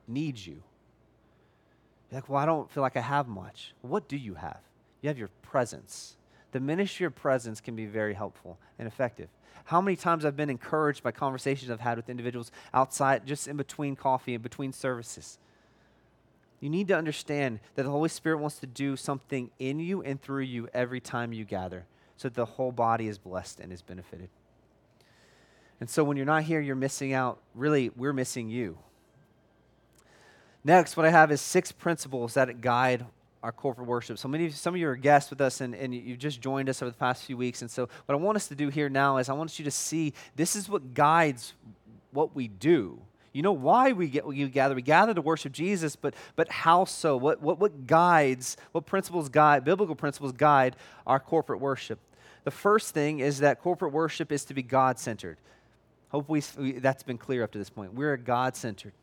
[0.07, 0.61] need you.
[2.11, 3.73] You're like, well, I don't feel like I have much.
[3.81, 4.59] what do you have?
[5.01, 6.15] You have your presence.
[6.51, 9.29] The ministry of presence can be very helpful and effective.
[9.65, 13.55] How many times I've been encouraged by conversations I've had with individuals outside, just in
[13.55, 15.37] between coffee and between services.
[16.59, 20.21] You need to understand that the Holy Spirit wants to do something in you and
[20.21, 21.85] through you every time you gather
[22.17, 24.29] so that the whole body is blessed and is benefited.
[25.79, 27.39] And so when you're not here, you're missing out.
[27.55, 28.77] Really, we're missing you.
[30.63, 33.05] Next, what I have is six principles that guide
[33.41, 34.17] our corporate worship.
[34.17, 36.81] So many, some of you are guests with us, and, and you've just joined us
[36.81, 37.61] over the past few weeks.
[37.61, 39.71] And so, what I want us to do here now is I want you to
[39.71, 41.53] see this is what guides
[42.11, 42.99] what we do.
[43.31, 44.75] You know why we get we gather?
[44.75, 47.15] We gather to worship Jesus, but but how so?
[47.15, 48.57] What what what guides?
[48.71, 49.63] What principles guide?
[49.63, 50.75] Biblical principles guide
[51.05, 51.99] our corporate worship.
[52.43, 55.37] The first thing is that corporate worship is to be God centered.
[56.09, 56.41] Hope we,
[56.79, 57.93] that's been clear up to this point.
[57.93, 58.93] We're a God centered.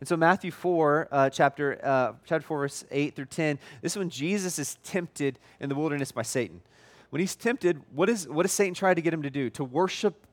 [0.00, 3.98] And so, Matthew 4, uh, chapter, uh, chapter 4, verse 8 through 10, this is
[3.98, 6.62] when Jesus is tempted in the wilderness by Satan.
[7.10, 9.50] When he's tempted, what, is, what does Satan try to get him to do?
[9.50, 10.26] To worship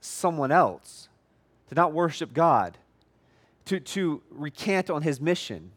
[0.00, 1.08] someone else,
[1.68, 2.78] to not worship God,
[3.64, 5.72] to, to recant on his mission.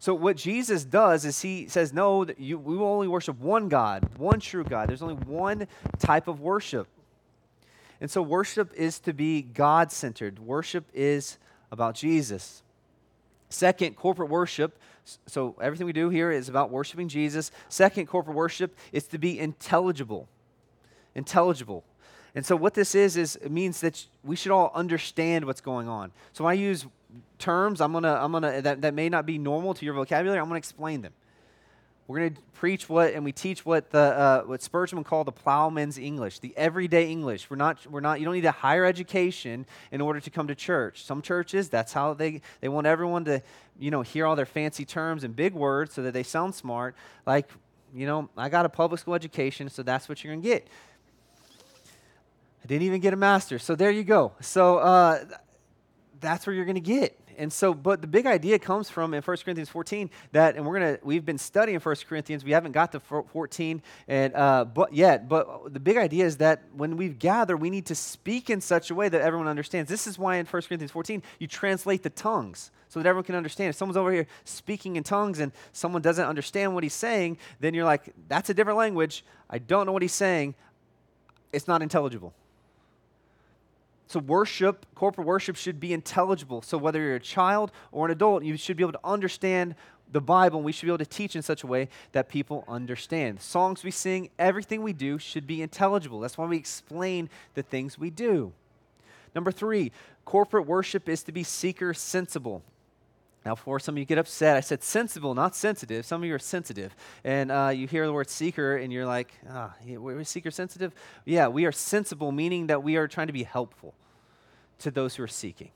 [0.00, 4.08] So, what Jesus does is he says, No, you, we will only worship one God,
[4.16, 4.88] one true God.
[4.88, 5.68] There's only one
[5.98, 6.88] type of worship.
[8.00, 11.38] And so worship is to be God centered, worship is
[11.70, 12.62] about Jesus.
[13.48, 14.78] Second, corporate worship.
[15.26, 17.50] So everything we do here is about worshiping Jesus.
[17.68, 20.28] Second, corporate worship is to be intelligible.
[21.14, 21.84] Intelligible.
[22.34, 25.88] And so what this is is it means that we should all understand what's going
[25.88, 26.12] on.
[26.32, 26.86] So when I use
[27.38, 30.46] terms, I'm gonna I'm gonna that, that may not be normal to your vocabulary, I'm
[30.46, 31.14] gonna explain them.
[32.08, 35.32] We're going to preach what and we teach what the uh, what Spurgeon called the
[35.32, 37.50] plowman's English, the everyday English.
[37.50, 40.54] We're not we're not you don't need a higher education in order to come to
[40.54, 41.04] church.
[41.04, 43.42] Some churches that's how they they want everyone to
[43.78, 46.96] you know hear all their fancy terms and big words so that they sound smart.
[47.26, 47.50] Like
[47.94, 50.66] you know I got a public school education, so that's what you're going to get.
[52.64, 54.32] I didn't even get a master, so there you go.
[54.40, 55.26] So uh,
[56.20, 59.22] that's where you're going to get and so, but the big idea comes from in
[59.22, 62.44] 1 Corinthians 14 that, and we're gonna, we've been studying 1 Corinthians.
[62.44, 65.28] We haven't got to 14 and uh, but yet.
[65.28, 68.90] But the big idea is that when we gather, we need to speak in such
[68.90, 69.88] a way that everyone understands.
[69.88, 73.34] This is why in 1 Corinthians 14 you translate the tongues so that everyone can
[73.34, 73.70] understand.
[73.70, 77.74] If someone's over here speaking in tongues and someone doesn't understand what he's saying, then
[77.74, 79.24] you're like, that's a different language.
[79.48, 80.54] I don't know what he's saying.
[81.52, 82.34] It's not intelligible.
[84.08, 86.62] So, worship, corporate worship should be intelligible.
[86.62, 89.74] So, whether you're a child or an adult, you should be able to understand
[90.10, 92.64] the Bible, and we should be able to teach in such a way that people
[92.66, 93.42] understand.
[93.42, 96.20] songs we sing, everything we do should be intelligible.
[96.20, 98.52] That's why we explain the things we do.
[99.34, 99.92] Number three,
[100.24, 102.62] corporate worship is to be seeker sensible.
[103.44, 106.04] Now, for some of you get upset, I said sensible, not sensitive.
[106.04, 106.94] Some of you are sensitive.
[107.24, 110.92] And uh, you hear the word seeker, and you're like, ah, we're seeker sensitive?
[111.24, 113.94] Yeah, we are sensible, meaning that we are trying to be helpful
[114.80, 115.70] to those who are seeking.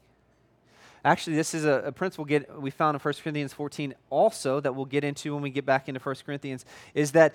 [1.05, 4.75] Actually, this is a, a, principle get, we found in 1 Corinthians 14 also that
[4.75, 7.35] we'll get into when we get back into 1 Corinthians, is that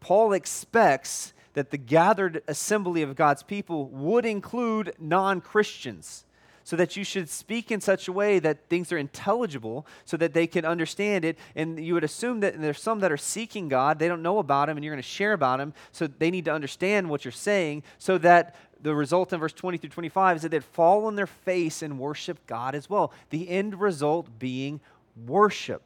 [0.00, 6.24] Paul expects that the gathered assembly of God's people would include non Christians
[6.68, 10.34] so that you should speak in such a way that things are intelligible so that
[10.34, 11.38] they can understand it.
[11.56, 14.68] And you would assume that there's some that are seeking God, they don't know about
[14.68, 17.32] Him, and you're going to share about Him, so they need to understand what you're
[17.32, 21.16] saying so that the result in verse 20 through 25 is that they'd fall on
[21.16, 23.14] their face and worship God as well.
[23.30, 24.80] The end result being
[25.26, 25.80] worship.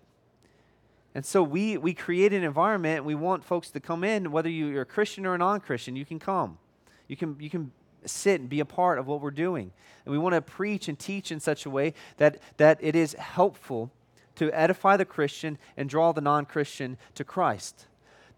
[1.14, 4.82] And so we, we create an environment, we want folks to come in, whether you're
[4.82, 6.58] a Christian or a non Christian, you can come.
[7.06, 7.70] You can, you can
[8.04, 9.72] sit and be a part of what we're doing.
[10.04, 13.14] And we want to preach and teach in such a way that, that it is
[13.14, 13.90] helpful
[14.36, 17.86] to edify the Christian and draw the non Christian to Christ.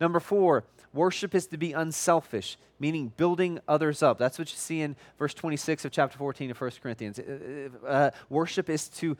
[0.01, 4.19] Number four, worship is to be unselfish, meaning building others up.
[4.19, 7.19] That's what you see in verse 26 of chapter 14 of 1 Corinthians.
[7.19, 9.17] Uh, uh, worship is to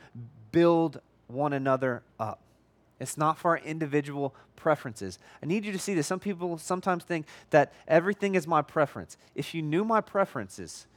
[0.51, 2.39] build one another up.
[2.99, 5.19] It's not for our individual preferences.
[5.43, 6.07] I need you to see this.
[6.07, 9.17] Some people sometimes think that everything is my preference.
[9.35, 10.87] If you knew my preferences,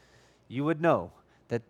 [0.46, 1.12] you would know
[1.48, 1.62] that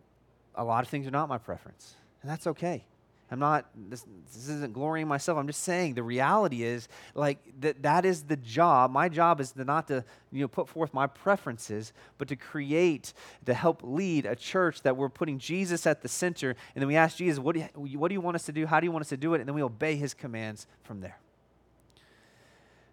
[0.54, 1.94] a lot of things are not my preference.
[2.22, 2.84] And that's okay.
[3.30, 5.38] I'm not, this, this isn't glorying myself.
[5.38, 8.90] I'm just saying the reality is like that that is the job.
[8.90, 13.12] My job is to not to, you know, put forth my preferences, but to create,
[13.44, 16.50] to help lead a church that we're putting Jesus at the center.
[16.74, 18.66] And then we ask Jesus, what do you, what do you want us to do?
[18.66, 19.40] How do you want us to do it?
[19.40, 21.18] And then we obey his commands from there.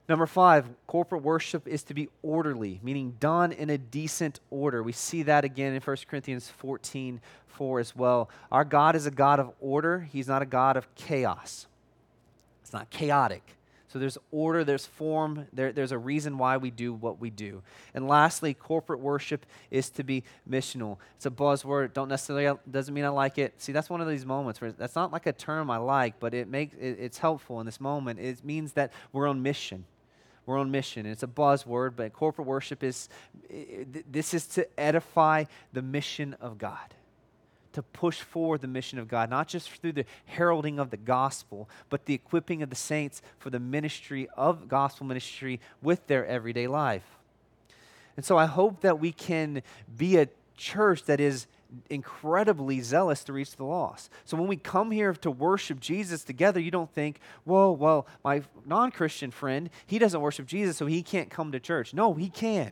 [0.07, 4.83] Number five, corporate worship is to be orderly, meaning done in a decent order.
[4.83, 8.29] We see that again in 1 Corinthians 14 4 as well.
[8.51, 11.67] Our God is a God of order, He's not a God of chaos.
[12.61, 13.43] It's not chaotic.
[13.87, 17.63] So there's order, there's form, there, there's a reason why we do what we do.
[17.93, 20.97] And lastly, corporate worship is to be missional.
[21.15, 21.93] It's a buzzword.
[21.93, 23.53] Don't necessarily doesn't mean I like it.
[23.57, 26.33] See, that's one of these moments where that's not like a term I like, but
[26.33, 28.19] it makes it, it's helpful in this moment.
[28.19, 29.85] It means that we're on mission
[30.45, 31.05] we're on mission.
[31.05, 33.09] It's a buzzword, but corporate worship is
[34.11, 36.93] this is to edify the mission of God,
[37.73, 41.69] to push forward the mission of God, not just through the heralding of the gospel,
[41.89, 46.67] but the equipping of the saints for the ministry of gospel ministry with their everyday
[46.67, 47.05] life.
[48.15, 49.61] And so I hope that we can
[49.97, 51.47] be a church that is
[51.89, 54.09] incredibly zealous to reach the lost.
[54.25, 58.41] So when we come here to worship Jesus together, you don't think, whoa, well, my
[58.65, 61.93] non Christian friend, he doesn't worship Jesus, so he can't come to church.
[61.93, 62.71] No, he can.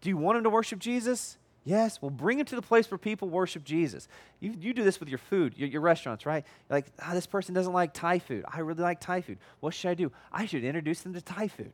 [0.00, 1.38] Do you want him to worship Jesus?
[1.64, 2.02] Yes.
[2.02, 4.08] Well, bring him to the place where people worship Jesus.
[4.40, 6.44] You, you do this with your food, your, your restaurants, right?
[6.68, 8.44] You're like, ah, this person doesn't like Thai food.
[8.52, 9.38] I really like Thai food.
[9.60, 10.10] What should I do?
[10.32, 11.72] I should introduce them to Thai food.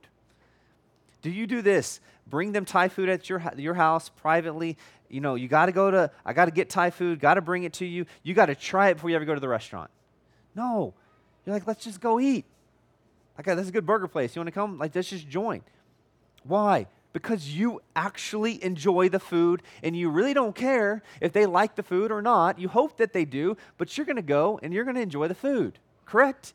[1.29, 2.01] Do you do this?
[2.27, 4.79] Bring them Thai food at your, your house privately.
[5.11, 7.43] You know, you got to go to, I got to get Thai food, got to
[7.43, 8.07] bring it to you.
[8.23, 9.91] You got to try it before you ever go to the restaurant.
[10.55, 10.95] No.
[11.45, 12.47] You're like, let's just go eat.
[13.37, 14.35] Like, uh, this is a good burger place.
[14.35, 14.79] You want to come?
[14.79, 15.61] Like, let's just join.
[16.45, 16.87] Why?
[17.13, 21.83] Because you actually enjoy the food and you really don't care if they like the
[21.83, 22.59] food or not.
[22.59, 25.29] You hope that they do, but you're going to go and you're going to enjoy
[25.29, 25.79] the food.
[26.07, 26.55] Correct?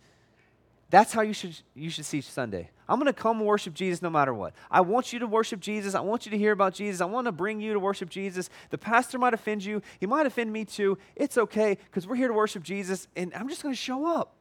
[0.89, 2.71] That's how you should, you should see Sunday.
[2.87, 4.53] I'm going to come worship Jesus no matter what.
[4.69, 5.95] I want you to worship Jesus.
[5.95, 7.01] I want you to hear about Jesus.
[7.01, 8.49] I want to bring you to worship Jesus.
[8.69, 9.81] The pastor might offend you.
[9.99, 10.97] He might offend me too.
[11.15, 14.33] It's okay because we're here to worship Jesus and I'm just going to show up.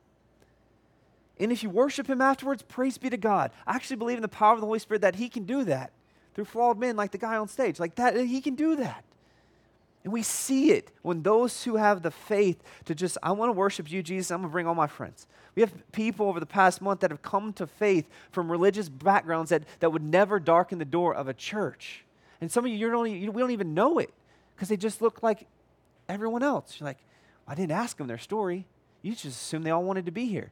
[1.38, 3.50] And if you worship him afterwards, praise be to God.
[3.66, 5.92] I actually believe in the power of the Holy Spirit that he can do that
[6.34, 7.80] through flawed men like the guy on stage.
[7.80, 9.04] Like that, he can do that.
[10.04, 13.52] And we see it when those who have the faith to just, I want to
[13.52, 15.26] worship you, Jesus, I'm going to bring all my friends.
[15.54, 19.50] We have people over the past month that have come to faith from religious backgrounds
[19.50, 22.04] that, that would never darken the door of a church.
[22.40, 24.12] And some of you, you don't, you, we don't even know it
[24.56, 25.46] because they just look like
[26.08, 26.80] everyone else.
[26.80, 26.98] You're like,
[27.46, 28.66] I didn't ask them their story.
[29.02, 30.50] You just assume they all wanted to be here.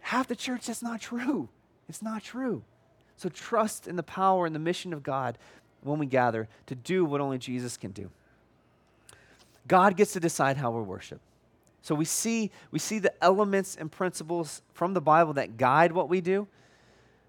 [0.00, 1.48] Half the church, that's not true.
[1.88, 2.62] It's not true.
[3.16, 5.38] So trust in the power and the mission of God
[5.82, 8.10] when we gather to do what only Jesus can do.
[9.66, 11.20] God gets to decide how we worship.
[11.82, 16.08] So we see, we see the elements and principles from the Bible that guide what
[16.08, 16.46] we do.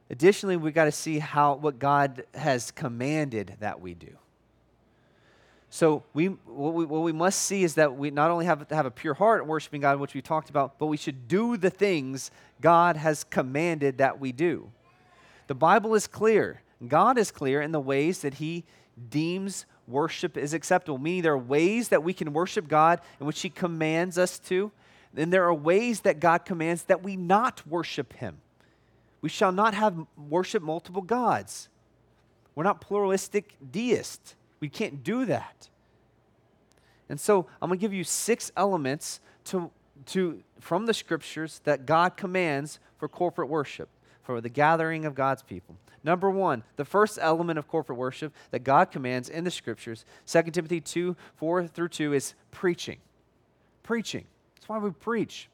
[0.10, 4.18] Additionally, we've got to see how what God has commanded that we do.
[5.70, 8.76] So we what, we what we must see is that we not only have to
[8.76, 11.70] have a pure heart worshiping God, which we talked about, but we should do the
[11.70, 14.70] things God has commanded that we do.
[15.48, 16.62] The Bible is clear.
[16.88, 18.64] God is clear in the ways that He
[19.10, 23.42] deems worship is acceptable, meaning there are ways that we can worship God in which
[23.42, 24.72] He commands us to.
[25.16, 28.38] And there are ways that God commands that we not worship Him.
[29.22, 31.70] We shall not have worship multiple gods.
[32.56, 34.36] We're not pluralistic deists.
[34.60, 35.70] We can't do that.
[37.10, 39.70] And so I'm going to give you six elements to,
[40.08, 43.90] to, from the scriptures that God commands for corporate worship,
[44.32, 45.76] for the gathering of God's people.
[46.04, 50.44] Number one, the first element of corporate worship that God commands in the scriptures, 2
[50.44, 53.00] Timothy 2 4 through 2, is preaching.
[53.84, 54.26] Preaching.
[54.56, 55.50] That's why we preach.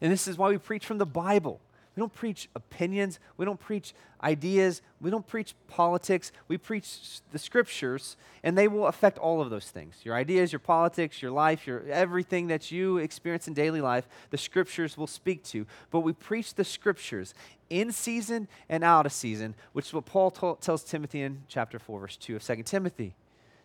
[0.00, 1.60] And this is why we preach from the Bible.
[1.94, 3.20] We don't preach opinions.
[3.36, 4.82] We don't preach ideas.
[5.00, 6.32] We don't preach politics.
[6.48, 10.58] We preach the scriptures, and they will affect all of those things your ideas, your
[10.58, 15.44] politics, your life, your everything that you experience in daily life, the scriptures will speak
[15.44, 15.66] to.
[15.90, 17.34] But we preach the scriptures
[17.70, 21.78] in season and out of season, which is what Paul t- tells Timothy in chapter
[21.78, 23.14] 4, verse 2 of 2 Timothy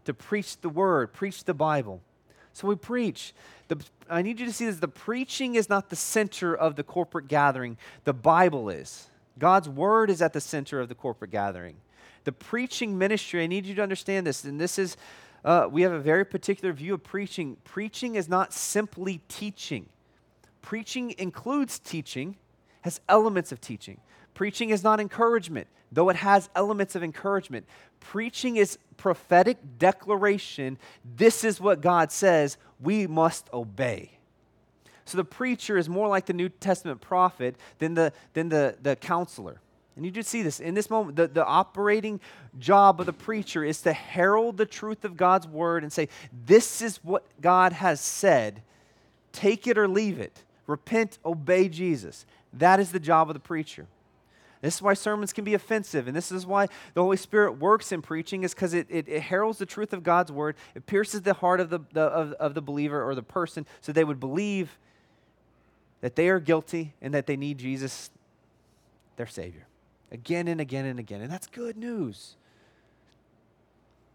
[0.05, 2.01] to preach the word, preach the Bible.
[2.53, 3.33] So we preach.
[3.67, 6.83] The, I need you to see this the preaching is not the center of the
[6.83, 9.07] corporate gathering, the Bible is.
[9.37, 11.77] God's word is at the center of the corporate gathering.
[12.25, 14.97] The preaching ministry, I need you to understand this, and this is,
[15.45, 17.57] uh, we have a very particular view of preaching.
[17.63, 19.87] Preaching is not simply teaching,
[20.61, 22.35] preaching includes teaching,
[22.81, 23.99] has elements of teaching.
[24.33, 27.65] Preaching is not encouragement, though it has elements of encouragement.
[27.99, 30.77] Preaching is prophetic declaration.
[31.15, 32.57] This is what God says.
[32.79, 34.11] We must obey.
[35.05, 38.95] So the preacher is more like the New Testament prophet than the, than the, the
[38.95, 39.59] counselor.
[39.95, 41.17] And you just see this in this moment.
[41.17, 42.21] The, the operating
[42.57, 46.07] job of the preacher is to herald the truth of God's word and say,
[46.45, 48.61] This is what God has said.
[49.33, 50.43] Take it or leave it.
[50.67, 52.25] Repent, obey Jesus.
[52.53, 53.87] That is the job of the preacher.
[54.61, 57.93] This is why sermons can be offensive, and this is why the Holy Spirit works
[57.93, 60.55] in preaching, is because it, it, it, heralds the truth of God's word.
[60.75, 63.93] It pierces the heart of the, the of, of the believer or the person so
[63.93, 64.77] they would believe
[66.01, 68.09] that they are guilty and that they need Jesus,
[69.15, 69.65] their Savior,
[70.11, 71.21] again and again and again.
[71.21, 72.35] And that's good news.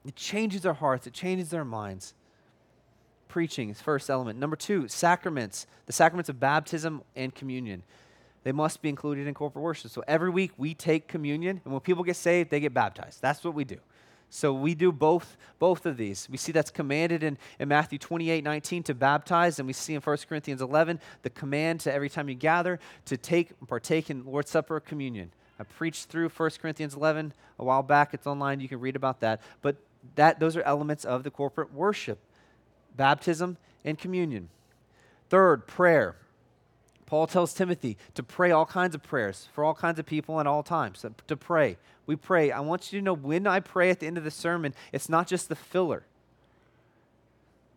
[0.07, 2.13] It changes their hearts, it changes their minds.
[3.29, 4.39] Preaching is first element.
[4.39, 7.83] Number two, sacraments, the sacraments of baptism and communion
[8.45, 9.91] they must be included in corporate worship.
[9.91, 13.21] So every week we take communion, and when people get saved, they get baptized.
[13.21, 13.79] That's what we do.
[14.31, 16.29] So we do both, both of these.
[16.31, 20.01] We see that's commanded in, in Matthew 28 19 to baptize, and we see in
[20.01, 24.51] 1 Corinthians 11 the command to every time you gather to take partake in Lord's
[24.51, 25.31] Supper or communion.
[25.59, 28.13] I preached through 1 Corinthians 11 a while back.
[28.13, 28.61] It's online.
[28.61, 29.41] You can read about that.
[29.63, 29.77] But
[30.17, 32.19] that, those are elements of the corporate worship
[32.97, 34.49] baptism and communion.
[35.29, 36.17] Third, prayer.
[37.07, 40.47] Paul tells Timothy to pray all kinds of prayers for all kinds of people at
[40.47, 41.05] all times.
[41.27, 41.77] To pray.
[42.07, 42.51] We pray.
[42.51, 45.09] I want you to know when I pray at the end of the sermon, it's
[45.09, 46.05] not just the filler.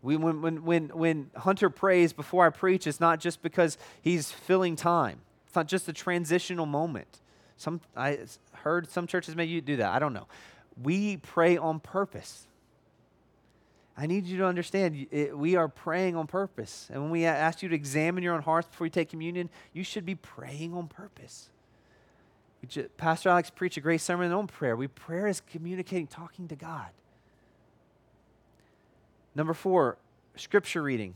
[0.01, 4.31] We, when, when, when, when Hunter prays before I preach, it's not just because he's
[4.31, 5.19] filling time.
[5.47, 7.19] It's not just a transitional moment.
[7.57, 8.19] Some, I
[8.53, 9.91] heard some churches may you do that.
[9.91, 10.27] I don't know.
[10.81, 12.47] We pray on purpose.
[13.97, 16.87] I need you to understand it, we are praying on purpose.
[16.93, 19.83] And when we ask you to examine your own hearts before you take communion, you
[19.83, 21.49] should be praying on purpose.
[22.67, 24.75] Just, Pastor Alex preached a great sermon on prayer.
[24.75, 26.89] We prayer is communicating, talking to God.
[29.33, 29.97] Number four,
[30.35, 31.15] scripture reading.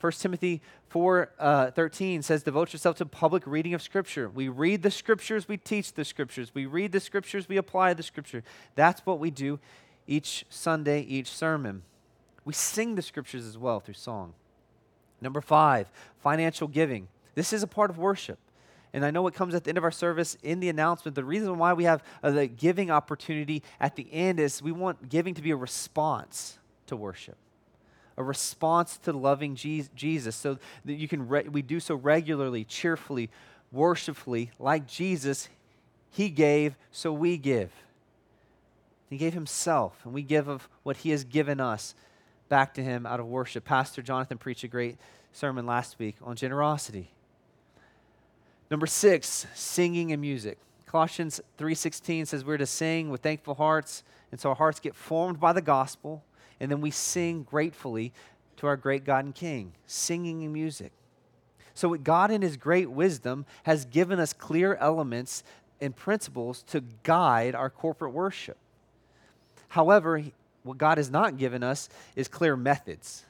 [0.00, 4.28] 1 Timothy 4 uh, 13 says, Devote yourself to public reading of Scripture.
[4.28, 6.54] We read the Scriptures, we teach the Scriptures.
[6.54, 8.44] We read the Scriptures, we apply the Scripture.
[8.74, 9.58] That's what we do
[10.06, 11.82] each Sunday, each sermon.
[12.48, 14.32] We sing the scriptures as well through song.
[15.20, 15.92] Number five,
[16.22, 17.08] financial giving.
[17.34, 18.38] This is a part of worship.
[18.94, 21.14] And I know it comes at the end of our service in the announcement.
[21.14, 25.10] The reason why we have uh, the giving opportunity at the end is we want
[25.10, 27.36] giving to be a response to worship,
[28.16, 33.28] a response to loving Jesus, so that you can re- we do so regularly, cheerfully,
[33.72, 35.50] worshipfully, like Jesus.
[36.12, 37.72] He gave, so we give.
[39.10, 41.94] He gave Himself, and we give of what He has given us
[42.48, 43.64] back to him out of worship.
[43.64, 44.96] Pastor Jonathan preached a great
[45.32, 47.10] sermon last week on generosity.
[48.70, 50.58] Number 6, singing and music.
[50.86, 55.38] Colossians 3:16 says we're to sing with thankful hearts, and so our hearts get formed
[55.38, 56.24] by the gospel,
[56.60, 58.12] and then we sing gratefully
[58.56, 60.92] to our great God and King, singing and music.
[61.74, 65.44] So God in his great wisdom has given us clear elements
[65.80, 68.56] and principles to guide our corporate worship.
[69.68, 70.24] However,
[70.62, 73.24] what God has not given us is clear methods.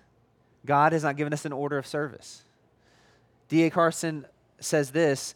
[0.66, 2.44] God has not given us an order of service.
[3.48, 3.70] D.A.
[3.70, 4.26] Carson
[4.60, 5.34] says this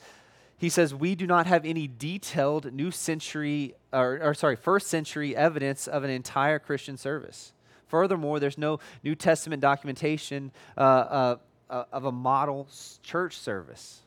[0.62, 5.34] he says, We do not have any detailed new century, or, or sorry, first century
[5.34, 7.52] evidence of an entire Christian service.
[7.88, 11.36] Furthermore, there's no New Testament documentation uh, uh,
[11.68, 12.68] uh, of a model
[13.02, 14.02] church service.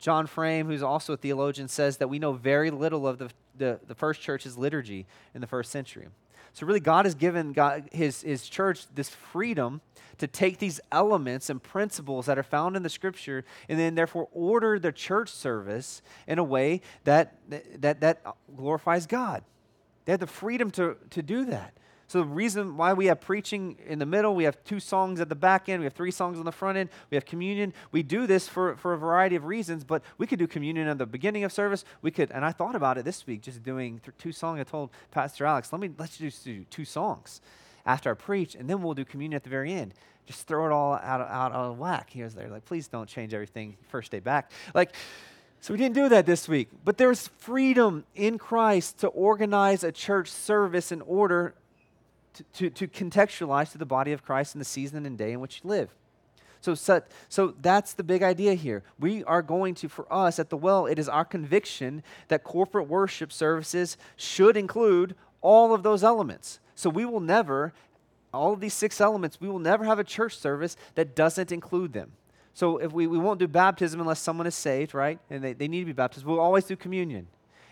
[0.00, 3.78] John Frame, who's also a theologian, says that we know very little of the, the,
[3.86, 5.06] the first church's liturgy
[5.36, 6.08] in the first century.
[6.54, 9.80] So, really, God has given God, his, his church this freedom
[10.18, 14.28] to take these elements and principles that are found in the scripture and then, therefore,
[14.32, 17.38] order the church service in a way that,
[17.80, 18.22] that, that
[18.56, 19.42] glorifies God.
[20.04, 21.74] They have the freedom to, to do that.
[22.14, 25.28] So the reason why we have preaching in the middle, we have two songs at
[25.28, 27.74] the back end, we have three songs on the front end, we have communion.
[27.90, 30.98] We do this for, for a variety of reasons, but we could do communion at
[30.98, 31.84] the beginning of service.
[32.02, 34.60] We could, and I thought about it this week, just doing th- two songs.
[34.60, 37.40] I told Pastor Alex, let me let's just do two songs
[37.84, 39.92] after I preach, and then we'll do communion at the very end.
[40.24, 42.10] Just throw it all out, out, out of whack.
[42.10, 44.52] He was there, like, please don't change everything first day back.
[44.72, 44.94] Like,
[45.60, 46.68] so we didn't do that this week.
[46.84, 51.54] But there's freedom in Christ to organize a church service in order
[52.54, 55.60] to, to, contextualize to the body of Christ in the season and day in which
[55.62, 55.90] you live.
[56.60, 58.84] So, so, that's the big idea here.
[58.98, 62.88] We are going to, for us at the well, it is our conviction that corporate
[62.88, 66.60] worship services should include all of those elements.
[66.74, 67.74] So we will never,
[68.32, 71.92] all of these six elements, we will never have a church service that doesn't include
[71.92, 72.12] them.
[72.54, 75.18] So if we, we won't do baptism unless someone is saved, right?
[75.28, 76.24] And they, they need to be baptized.
[76.24, 77.26] We'll always do communion.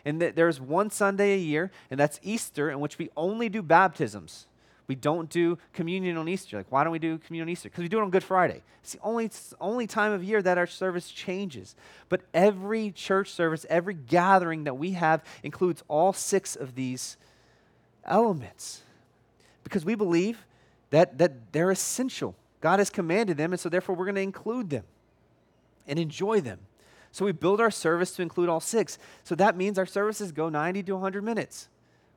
[0.04, 3.62] And th- there's one Sunday a year, and that's Easter, in which we only do
[3.62, 4.46] baptisms.
[4.86, 6.56] We don't do communion on Easter.
[6.56, 7.68] Like, why don't we do communion on Easter?
[7.68, 8.62] Because we do it on Good Friday.
[8.82, 9.30] It's the only,
[9.60, 11.76] only time of year that our service changes.
[12.08, 17.16] But every church service, every gathering that we have includes all six of these
[18.04, 18.82] elements.
[19.62, 20.44] Because we believe
[20.90, 22.34] that, that they're essential.
[22.60, 24.84] God has commanded them, and so therefore we're going to include them
[25.86, 26.58] and enjoy them.
[27.12, 28.98] So we build our service to include all six.
[29.22, 31.68] So that means our services go 90 to 100 minutes.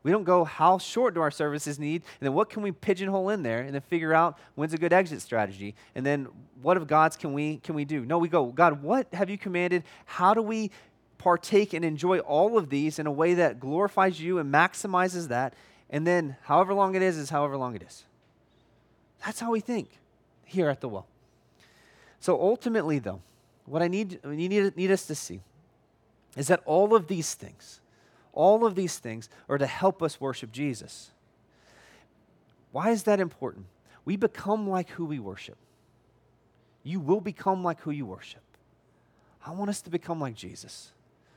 [0.06, 2.04] We don't go, how short do our services need?
[2.20, 4.94] And then what can we pigeonhole in there and then figure out when's a good
[4.94, 5.74] exit strategy?
[5.96, 6.28] And then
[6.62, 8.06] what of God's can we can we do?
[8.06, 9.84] No, we go, God, what have you commanded?
[10.06, 10.70] How do we
[11.18, 15.56] partake and enjoy all of these in a way that glorifies you and maximizes that?
[15.90, 18.04] And then however long it is, is however long it is.
[19.26, 19.90] That's how we think
[20.44, 21.08] here at the well.
[22.20, 23.24] So ultimately, though,
[23.66, 25.42] what I need, you need, need us to see
[26.38, 27.82] is that all of these things,
[28.36, 31.10] all of these things are to help us worship Jesus.
[32.72, 33.66] Why is that important?
[34.04, 35.58] We become like who we worship.
[36.84, 38.44] You will become like who you worship.
[39.44, 40.92] I want us to become like Jesus.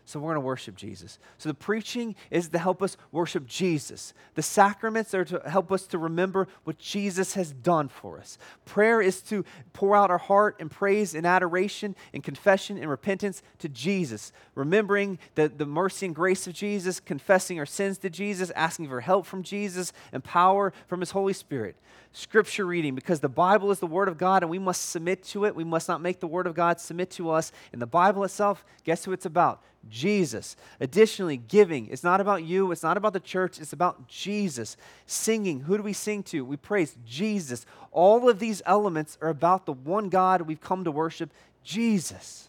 [0.09, 1.19] So we're going to worship Jesus.
[1.37, 4.15] So the preaching is to help us worship Jesus.
[4.37, 8.39] The sacraments are to help us to remember what Jesus has done for us.
[8.65, 9.45] Prayer is to
[9.75, 15.19] pour out our heart in praise and adoration and confession and repentance to Jesus, remembering
[15.35, 19.27] the, the mercy and grace of Jesus, confessing our sins to Jesus, asking for help
[19.27, 21.77] from Jesus and power from his Holy Spirit
[22.13, 25.45] scripture reading because the Bible is the Word of God and we must submit to
[25.45, 25.55] it.
[25.55, 27.53] We must not make the Word of God submit to us.
[27.73, 29.63] In the Bible itself, guess who it's about?
[29.91, 30.57] Jesus.
[30.81, 31.89] Additionally, giving.
[31.89, 34.77] It's not about you, it's not about the church, it's about Jesus.
[35.07, 35.61] Singing.
[35.61, 36.45] Who do we sing to?
[36.45, 37.67] We praise Jesus.
[37.93, 41.31] All of these elements are about the one God we've come to worship,
[41.65, 42.49] Jesus.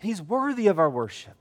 [0.00, 1.34] And He's worthy of our worship.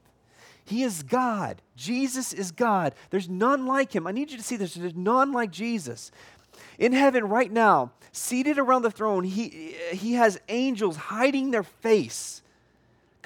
[0.67, 1.61] He is God.
[1.77, 2.93] Jesus is God.
[3.09, 4.05] There's none like him.
[4.05, 4.73] I need you to see this.
[4.73, 6.11] There's none like Jesus.
[6.77, 12.41] In heaven right now, seated around the throne, he, he has angels hiding their face,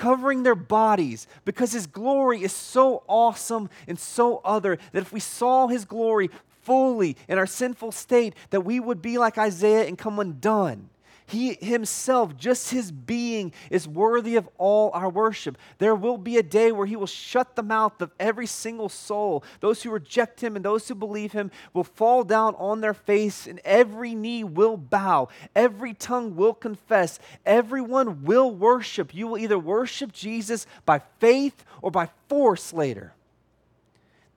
[0.01, 5.19] covering their bodies, because his glory is so awesome and so other that if we
[5.19, 6.27] saw his glory
[6.63, 10.89] fully in our sinful state, that we would be like Isaiah and come undone.
[11.31, 15.57] He himself, just his being, is worthy of all our worship.
[15.77, 19.41] There will be a day where he will shut the mouth of every single soul.
[19.61, 23.47] Those who reject him and those who believe him will fall down on their face,
[23.47, 29.15] and every knee will bow, every tongue will confess, everyone will worship.
[29.15, 33.13] You will either worship Jesus by faith or by force later.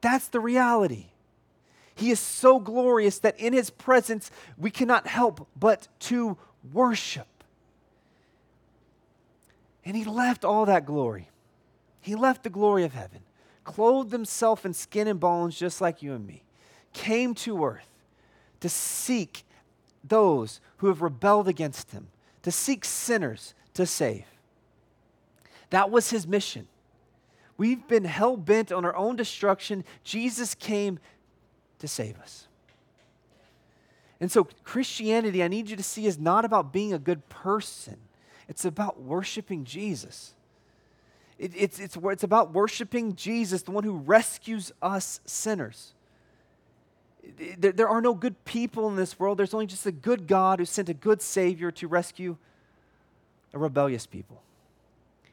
[0.00, 1.06] That's the reality.
[1.96, 6.38] He is so glorious that in his presence we cannot help but to
[6.72, 7.26] worship.
[9.84, 11.28] And he left all that glory.
[12.00, 13.20] He left the glory of heaven,
[13.64, 16.42] clothed himself in skin and bones just like you and me,
[16.92, 17.88] came to earth
[18.60, 19.44] to seek
[20.02, 22.08] those who have rebelled against him,
[22.42, 24.24] to seek sinners to save.
[25.70, 26.68] That was his mission.
[27.56, 29.84] We've been hell bent on our own destruction.
[30.02, 30.98] Jesus came
[31.78, 32.48] to save us.
[34.20, 37.96] And so, Christianity, I need you to see, is not about being a good person,
[38.48, 40.34] it's about worshiping Jesus.
[41.38, 45.92] It, it's, it's, it's about worshiping Jesus, the one who rescues us sinners.
[47.58, 49.38] There, there are no good people in this world.
[49.38, 52.36] There's only just a good God who sent a good Savior to rescue
[53.52, 54.42] a rebellious people.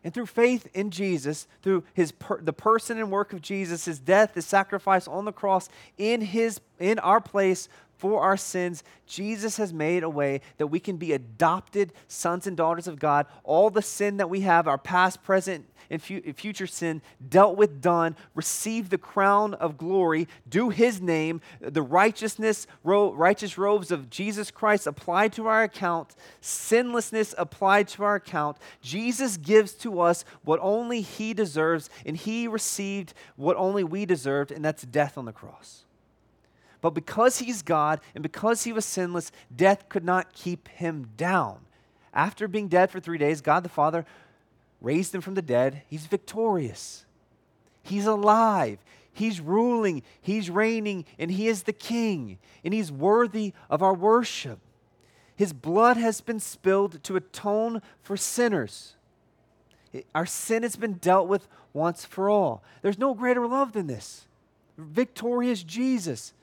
[0.04, 4.00] And through faith in Jesus, through his per, the person and work of Jesus, his
[4.00, 7.70] death, his sacrifice on the cross in his in our place
[8.02, 12.58] for our sins, Jesus has made a way that we can be adopted sons and
[12.58, 13.28] daughters of God.
[13.44, 17.80] All the sin that we have, our past, present, and fu- future sin, dealt with,
[17.80, 24.10] done, receive the crown of glory, do his name, the righteousness, ro- righteous robes of
[24.10, 28.58] Jesus Christ applied to our account, sinlessness applied to our account.
[28.82, 34.52] Jesus gives to us what only he deserves, and he received what only we deserved,
[34.52, 35.86] and that's death on the cross.
[36.82, 41.60] But because he's God and because he was sinless, death could not keep him down.
[42.14, 44.06] After being dead for three days, God the Father
[44.82, 45.84] raised him from the dead.
[45.88, 47.06] He's victorious,
[47.84, 48.80] he's alive.
[49.14, 54.60] He's ruling, he's reigning, and he is the king, and he's worthy of our worship.
[55.36, 58.96] His blood has been spilled to atone for sinners.
[60.16, 62.64] Our sin has been dealt with once for all.
[62.82, 64.28] There's no greater love than this.
[64.78, 66.34] Victorious Jesus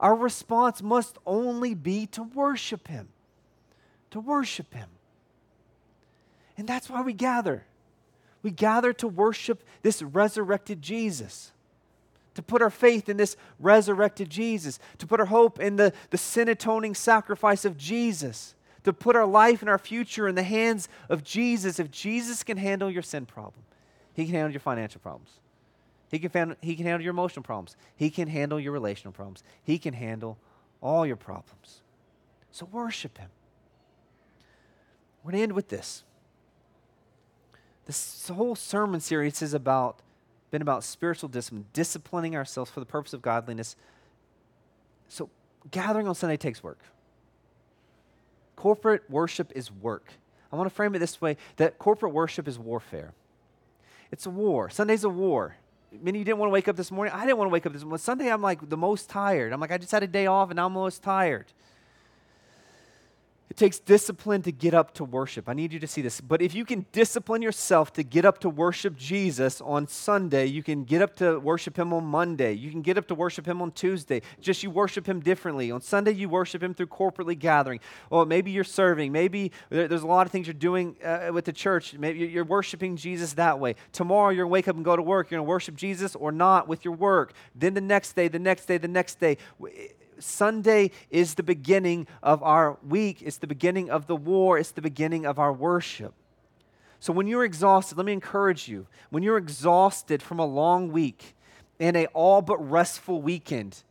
[0.00, 3.08] our response must only be to worship Him.
[4.10, 4.88] To worship Him.
[6.56, 7.64] And that's why we gather.
[8.42, 11.52] We gather to worship this resurrected Jesus,
[12.34, 16.18] to put our faith in this resurrected Jesus, to put our hope in the, the
[16.18, 20.88] sin atoning sacrifice of Jesus, to put our life and our future in the hands
[21.08, 21.78] of Jesus.
[21.78, 23.64] If Jesus can handle your sin problem,
[24.12, 25.30] He can handle your financial problems.
[26.14, 27.76] He can, he can handle your emotional problems.
[27.96, 29.42] He can handle your relational problems.
[29.64, 30.38] He can handle
[30.80, 31.80] all your problems.
[32.52, 33.30] So worship Him.
[35.24, 36.04] We're going to end with this.
[37.86, 39.98] This whole sermon series is about
[40.52, 43.74] been about spiritual discipline, disciplining ourselves for the purpose of godliness.
[45.08, 45.28] So
[45.72, 46.78] gathering on Sunday takes work.
[48.54, 50.12] Corporate worship is work.
[50.52, 53.14] I want to frame it this way that corporate worship is warfare.
[54.12, 54.70] It's a war.
[54.70, 55.56] Sunday's a war
[56.02, 57.14] many of you didn't want to wake up this morning.
[57.14, 57.98] I didn't want to wake up this morning.
[57.98, 59.52] Sunday, I'm like the most tired.
[59.52, 61.46] I'm like, I just had a day off and I'm most tired.
[63.50, 65.48] It takes discipline to get up to worship.
[65.48, 66.20] I need you to see this.
[66.20, 70.62] But if you can discipline yourself to get up to worship Jesus on Sunday, you
[70.62, 72.54] can get up to worship Him on Monday.
[72.54, 74.22] You can get up to worship Him on Tuesday.
[74.40, 75.70] Just you worship Him differently.
[75.70, 77.80] On Sunday, you worship Him through corporately gathering.
[78.08, 79.12] Or maybe you're serving.
[79.12, 81.94] Maybe there's a lot of things you're doing uh, with the church.
[81.94, 83.76] Maybe you're worshiping Jesus that way.
[83.92, 85.30] Tomorrow, you're going to wake up and go to work.
[85.30, 87.34] You're going to worship Jesus or not with your work.
[87.54, 89.36] Then the next day, the next day, the next day
[90.18, 94.82] Sunday is the beginning of our week, it's the beginning of the war, it's the
[94.82, 96.14] beginning of our worship.
[97.00, 98.86] So when you're exhausted, let me encourage you.
[99.10, 101.34] When you're exhausted from a long week
[101.78, 103.82] and a all but restful weekend,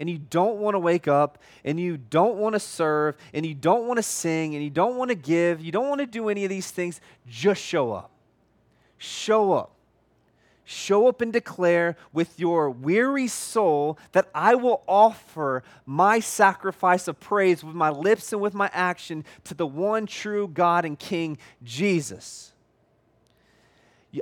[0.00, 3.54] and you don't want to wake up, and you don't want to serve, and you
[3.54, 6.28] don't want to sing, and you don't want to give, you don't want to do
[6.28, 8.10] any of these things, just show up.
[8.98, 9.71] Show up
[10.64, 17.18] show up and declare with your weary soul that I will offer my sacrifice of
[17.18, 21.38] praise with my lips and with my action to the one true God and King,
[21.62, 22.52] Jesus.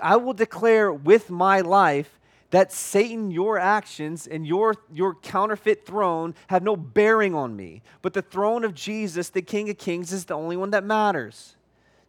[0.01, 2.19] I will declare with my life
[2.51, 8.13] that Satan, your actions and your, your counterfeit throne have no bearing on me, but
[8.13, 11.57] the throne of Jesus, the King of Kings, is the only one that matters.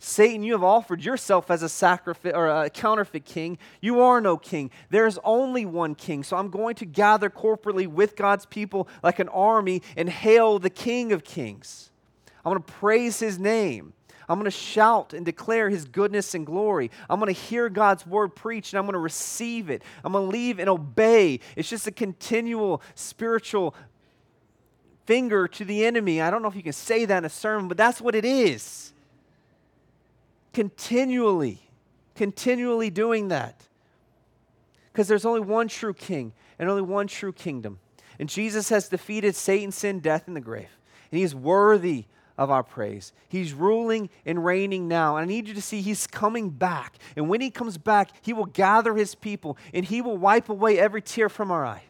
[0.04, 3.60] Satan, you have offered yourself as a sacrifice or a counterfeit king.
[3.82, 4.72] You are no king.
[4.90, 6.24] There is only one king.
[6.24, 10.72] So I'm going to gather corporately with God's people like an army and hail the
[10.72, 11.92] King of Kings.
[12.44, 13.94] I'm going to praise his name.
[14.28, 16.90] I'm going to shout and declare his goodness and glory.
[17.08, 19.84] I'm going to hear God's word preached and I'm going to receive it.
[20.04, 21.42] I'm going to leave and obey.
[21.56, 23.76] It's just a continual spiritual
[25.06, 26.22] finger to the enemy.
[26.22, 28.26] I don't know if you can say that in a sermon, but that's what it
[28.26, 28.91] is
[30.54, 31.70] continually,
[32.16, 33.64] continually doing that.
[34.92, 37.80] Because there's only one true king and only one true kingdom.
[38.20, 40.70] And Jesus has defeated Satan, sin, death, and the grave.
[41.12, 42.06] And he is worthy
[42.38, 43.14] of our praise.
[43.28, 45.18] He's ruling and reigning now.
[45.18, 46.98] And I need you to see he's coming back.
[47.16, 50.80] And when he comes back, he will gather his people and he will wipe away
[50.80, 51.84] every tear from our eye.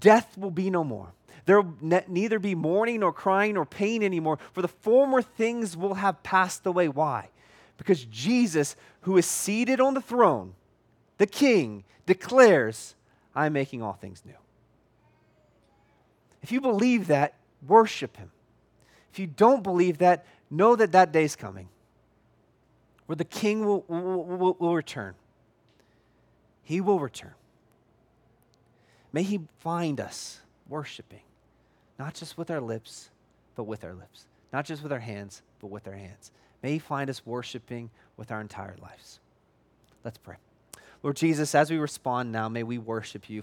[0.00, 1.12] Death will be no more.
[1.44, 5.76] There will ne- neither be mourning nor crying nor pain anymore, for the former things
[5.76, 6.88] will have passed away.
[6.88, 7.28] Why?
[7.82, 10.54] Because Jesus, who is seated on the throne,
[11.18, 12.94] the king, declares,
[13.34, 14.36] I'm making all things new.
[16.42, 17.34] If you believe that,
[17.66, 18.30] worship him.
[19.12, 21.68] If you don't believe that, know that that day is coming
[23.06, 25.14] where the king will, will, will, will return.
[26.62, 27.34] He will return.
[29.12, 31.20] May He find us worshiping,
[31.98, 33.10] not just with our lips,
[33.56, 36.30] but with our lips, not just with our hands, but with our hands.
[36.62, 39.20] May He find us worshiping with our entire lives.
[40.04, 40.36] Let's pray.
[41.02, 43.42] Lord Jesus, as we respond now, may we worship you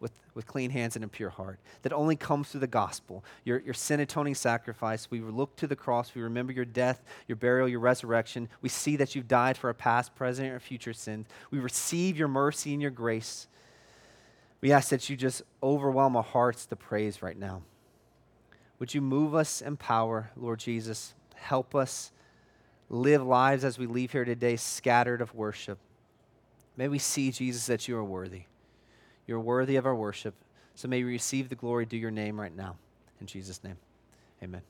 [0.00, 3.60] with, with clean hands and a pure heart that only comes through the gospel, your,
[3.60, 5.08] your sin atoning sacrifice.
[5.10, 6.14] We look to the cross.
[6.14, 8.48] We remember your death, your burial, your resurrection.
[8.62, 11.26] We see that you've died for our past, present, and future sins.
[11.50, 13.46] We receive your mercy and your grace.
[14.60, 17.62] We ask that you just overwhelm our hearts to praise right now.
[18.78, 21.14] Would you move us in power, Lord Jesus?
[21.34, 22.10] Help us
[22.90, 25.78] live lives as we leave here today scattered of worship.
[26.76, 28.42] May we see, Jesus, that you are worthy.
[29.26, 30.34] You're worthy of our worship.
[30.74, 32.76] So may we receive the glory due your name right now.
[33.20, 33.76] In Jesus' name,
[34.42, 34.62] amen.